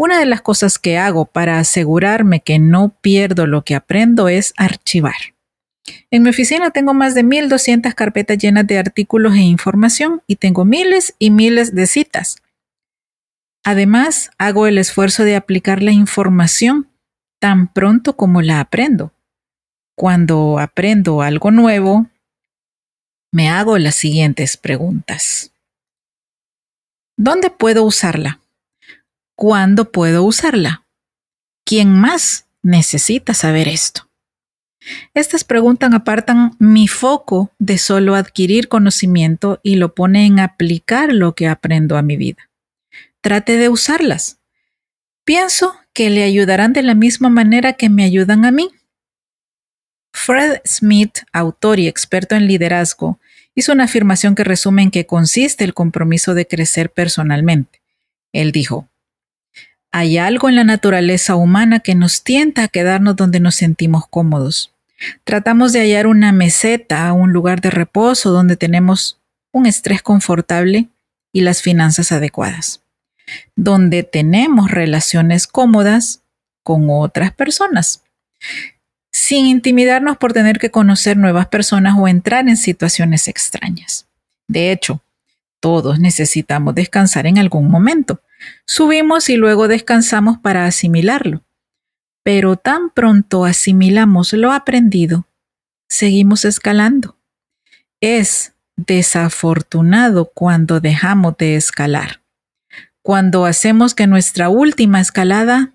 Una 0.00 0.18
de 0.18 0.24
las 0.24 0.40
cosas 0.40 0.78
que 0.78 0.96
hago 0.96 1.26
para 1.26 1.58
asegurarme 1.58 2.40
que 2.40 2.58
no 2.58 2.88
pierdo 3.02 3.46
lo 3.46 3.64
que 3.66 3.74
aprendo 3.74 4.30
es 4.30 4.54
archivar. 4.56 5.34
En 6.10 6.22
mi 6.22 6.30
oficina 6.30 6.70
tengo 6.70 6.94
más 6.94 7.14
de 7.14 7.22
1200 7.22 7.94
carpetas 7.94 8.38
llenas 8.38 8.66
de 8.66 8.78
artículos 8.78 9.34
e 9.34 9.40
información 9.40 10.22
y 10.26 10.36
tengo 10.36 10.64
miles 10.64 11.14
y 11.18 11.30
miles 11.30 11.74
de 11.74 11.86
citas. 11.86 12.36
Además, 13.62 14.30
hago 14.38 14.66
el 14.66 14.78
esfuerzo 14.78 15.24
de 15.24 15.36
aplicar 15.36 15.82
la 15.82 15.92
información 15.92 16.88
tan 17.38 17.70
pronto 17.70 18.16
como 18.16 18.40
la 18.40 18.60
aprendo. 18.60 19.12
Cuando 19.98 20.60
aprendo 20.60 21.20
algo 21.20 21.50
nuevo, 21.50 22.06
me 23.32 23.50
hago 23.50 23.76
las 23.76 23.96
siguientes 23.96 24.56
preguntas. 24.56 25.52
¿Dónde 27.18 27.50
puedo 27.50 27.84
usarla? 27.84 28.40
¿Cuándo 29.40 29.90
puedo 29.90 30.22
usarla? 30.24 30.84
¿Quién 31.64 31.94
más 31.94 32.46
necesita 32.62 33.32
saber 33.32 33.68
esto? 33.68 34.10
Estas 35.14 35.44
preguntas 35.44 35.90
apartan 35.94 36.56
mi 36.58 36.88
foco 36.88 37.50
de 37.58 37.78
solo 37.78 38.16
adquirir 38.16 38.68
conocimiento 38.68 39.58
y 39.62 39.76
lo 39.76 39.94
pone 39.94 40.26
en 40.26 40.40
aplicar 40.40 41.14
lo 41.14 41.34
que 41.34 41.48
aprendo 41.48 41.96
a 41.96 42.02
mi 42.02 42.18
vida. 42.18 42.50
Trate 43.22 43.56
de 43.56 43.70
usarlas. 43.70 44.40
Pienso 45.24 45.74
que 45.94 46.10
le 46.10 46.22
ayudarán 46.24 46.74
de 46.74 46.82
la 46.82 46.94
misma 46.94 47.30
manera 47.30 47.72
que 47.72 47.88
me 47.88 48.04
ayudan 48.04 48.44
a 48.44 48.50
mí. 48.50 48.70
Fred 50.12 50.60
Smith, 50.66 51.20
autor 51.32 51.78
y 51.78 51.88
experto 51.88 52.34
en 52.34 52.46
liderazgo, 52.46 53.18
hizo 53.54 53.72
una 53.72 53.84
afirmación 53.84 54.34
que 54.34 54.44
resume 54.44 54.82
en 54.82 54.90
qué 54.90 55.06
consiste 55.06 55.64
el 55.64 55.72
compromiso 55.72 56.34
de 56.34 56.46
crecer 56.46 56.92
personalmente. 56.92 57.80
Él 58.34 58.52
dijo, 58.52 58.89
hay 59.92 60.18
algo 60.18 60.48
en 60.48 60.56
la 60.56 60.64
naturaleza 60.64 61.34
humana 61.34 61.80
que 61.80 61.94
nos 61.94 62.22
tienta 62.22 62.64
a 62.64 62.68
quedarnos 62.68 63.16
donde 63.16 63.40
nos 63.40 63.56
sentimos 63.56 64.06
cómodos. 64.08 64.72
Tratamos 65.24 65.72
de 65.72 65.80
hallar 65.80 66.06
una 66.06 66.32
meseta, 66.32 67.12
un 67.12 67.32
lugar 67.32 67.60
de 67.60 67.70
reposo 67.70 68.30
donde 68.30 68.56
tenemos 68.56 69.18
un 69.52 69.66
estrés 69.66 70.02
confortable 70.02 70.88
y 71.32 71.40
las 71.40 71.62
finanzas 71.62 72.12
adecuadas, 72.12 72.82
donde 73.56 74.02
tenemos 74.02 74.70
relaciones 74.70 75.46
cómodas 75.46 76.22
con 76.62 76.86
otras 76.90 77.32
personas, 77.32 78.04
sin 79.10 79.46
intimidarnos 79.46 80.18
por 80.18 80.32
tener 80.32 80.58
que 80.58 80.70
conocer 80.70 81.16
nuevas 81.16 81.48
personas 81.48 81.94
o 81.98 82.06
entrar 82.06 82.48
en 82.48 82.56
situaciones 82.56 83.26
extrañas. 83.26 84.06
De 84.46 84.70
hecho, 84.70 85.02
todos 85.58 85.98
necesitamos 85.98 86.74
descansar 86.74 87.26
en 87.26 87.38
algún 87.38 87.70
momento 87.70 88.20
Subimos 88.66 89.28
y 89.28 89.36
luego 89.36 89.68
descansamos 89.68 90.38
para 90.38 90.66
asimilarlo. 90.66 91.42
Pero 92.22 92.56
tan 92.56 92.90
pronto 92.90 93.44
asimilamos 93.44 94.32
lo 94.32 94.52
aprendido, 94.52 95.26
seguimos 95.88 96.44
escalando. 96.44 97.16
Es 98.00 98.54
desafortunado 98.76 100.30
cuando 100.32 100.80
dejamos 100.80 101.36
de 101.36 101.56
escalar. 101.56 102.22
Cuando 103.02 103.46
hacemos 103.46 103.94
que 103.94 104.06
nuestra 104.06 104.48
última 104.48 105.00
escalada, 105.00 105.72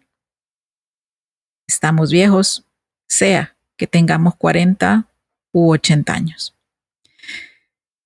estamos 1.68 2.12
viejos, 2.12 2.66
sea 3.08 3.56
que 3.78 3.88
tengamos 3.88 4.36
40 4.36 5.08
u 5.52 5.72
80 5.72 6.14
años. 6.14 6.56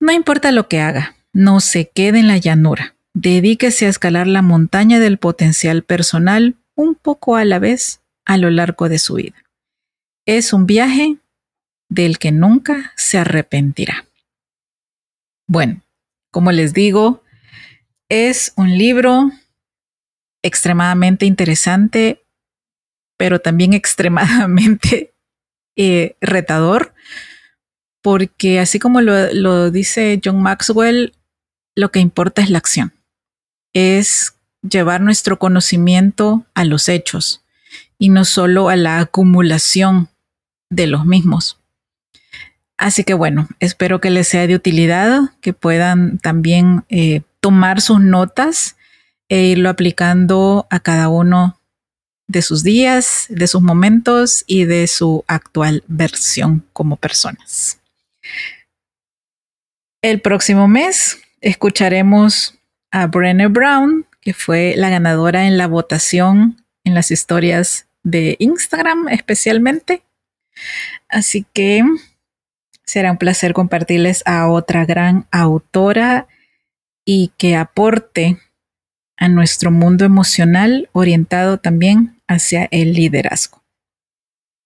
No 0.00 0.12
importa 0.12 0.50
lo 0.52 0.68
que 0.68 0.80
haga, 0.80 1.16
no 1.32 1.60
se 1.60 1.88
quede 1.88 2.20
en 2.20 2.28
la 2.28 2.38
llanura. 2.38 2.94
Dedíquese 3.14 3.86
a 3.86 3.88
escalar 3.88 4.28
la 4.28 4.40
montaña 4.40 5.00
del 5.00 5.18
potencial 5.18 5.82
personal 5.82 6.56
un 6.76 6.94
poco 6.94 7.36
a 7.36 7.44
la 7.44 7.58
vez 7.58 8.02
a 8.24 8.36
lo 8.36 8.50
largo 8.50 8.88
de 8.88 8.98
su 8.98 9.14
vida. 9.14 9.34
Es 10.26 10.52
un 10.52 10.66
viaje 10.66 11.18
del 11.88 12.18
que 12.18 12.30
nunca 12.30 12.92
se 12.96 13.18
arrepentirá. 13.18 14.06
Bueno, 15.48 15.82
como 16.30 16.52
les 16.52 16.72
digo, 16.72 17.24
es 18.08 18.52
un 18.56 18.78
libro 18.78 19.32
extremadamente 20.44 21.26
interesante, 21.26 22.24
pero 23.18 23.40
también 23.40 23.72
extremadamente 23.74 25.12
eh, 25.76 26.14
retador, 26.20 26.94
porque 28.02 28.60
así 28.60 28.78
como 28.78 29.00
lo 29.00 29.70
dice 29.72 30.20
John 30.24 30.40
Maxwell, 30.40 31.12
lo 31.76 31.90
que 31.90 31.98
importa 31.98 32.40
es 32.42 32.50
la 32.50 32.58
acción 32.58 32.99
es 33.72 34.34
llevar 34.68 35.00
nuestro 35.00 35.38
conocimiento 35.38 36.44
a 36.54 36.64
los 36.64 36.88
hechos 36.88 37.42
y 37.98 38.08
no 38.08 38.24
solo 38.24 38.68
a 38.68 38.76
la 38.76 39.00
acumulación 39.00 40.08
de 40.70 40.86
los 40.86 41.04
mismos. 41.04 41.58
Así 42.76 43.04
que 43.04 43.14
bueno, 43.14 43.46
espero 43.58 44.00
que 44.00 44.10
les 44.10 44.28
sea 44.28 44.46
de 44.46 44.54
utilidad, 44.54 45.20
que 45.42 45.52
puedan 45.52 46.18
también 46.18 46.84
eh, 46.88 47.22
tomar 47.40 47.80
sus 47.80 48.00
notas 48.00 48.76
e 49.28 49.44
irlo 49.44 49.68
aplicando 49.68 50.66
a 50.70 50.80
cada 50.80 51.08
uno 51.08 51.60
de 52.26 52.42
sus 52.42 52.62
días, 52.62 53.26
de 53.28 53.46
sus 53.48 53.60
momentos 53.60 54.44
y 54.46 54.64
de 54.64 54.86
su 54.86 55.24
actual 55.26 55.84
versión 55.88 56.64
como 56.72 56.96
personas. 56.96 57.80
El 60.00 60.20
próximo 60.20 60.66
mes 60.66 61.18
escucharemos 61.40 62.54
a 62.90 63.06
Brené 63.06 63.48
Brown, 63.48 64.06
que 64.20 64.34
fue 64.34 64.74
la 64.76 64.90
ganadora 64.90 65.46
en 65.46 65.56
la 65.56 65.66
votación 65.66 66.64
en 66.84 66.94
las 66.94 67.10
historias 67.10 67.86
de 68.02 68.36
Instagram 68.38 69.08
especialmente. 69.08 70.02
Así 71.08 71.46
que 71.52 71.82
será 72.84 73.12
un 73.12 73.18
placer 73.18 73.52
compartirles 73.52 74.22
a 74.26 74.48
otra 74.48 74.84
gran 74.84 75.26
autora 75.30 76.26
y 77.04 77.32
que 77.38 77.56
aporte 77.56 78.38
a 79.16 79.28
nuestro 79.28 79.70
mundo 79.70 80.04
emocional 80.04 80.88
orientado 80.92 81.58
también 81.58 82.20
hacia 82.26 82.68
el 82.70 82.94
liderazgo. 82.94 83.62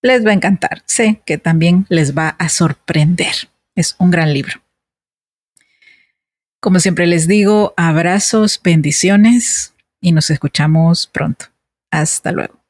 Les 0.02 0.24
va 0.24 0.30
a 0.30 0.34
encantar, 0.34 0.82
sé 0.86 1.22
que 1.26 1.38
también 1.38 1.86
les 1.88 2.16
va 2.16 2.28
a 2.28 2.48
sorprender. 2.48 3.34
Es 3.74 3.96
un 3.98 4.10
gran 4.10 4.32
libro. 4.32 4.63
Como 6.64 6.80
siempre 6.80 7.06
les 7.06 7.28
digo, 7.28 7.74
abrazos, 7.76 8.58
bendiciones 8.64 9.74
y 10.00 10.12
nos 10.12 10.30
escuchamos 10.30 11.06
pronto. 11.06 11.48
Hasta 11.90 12.32
luego. 12.32 12.63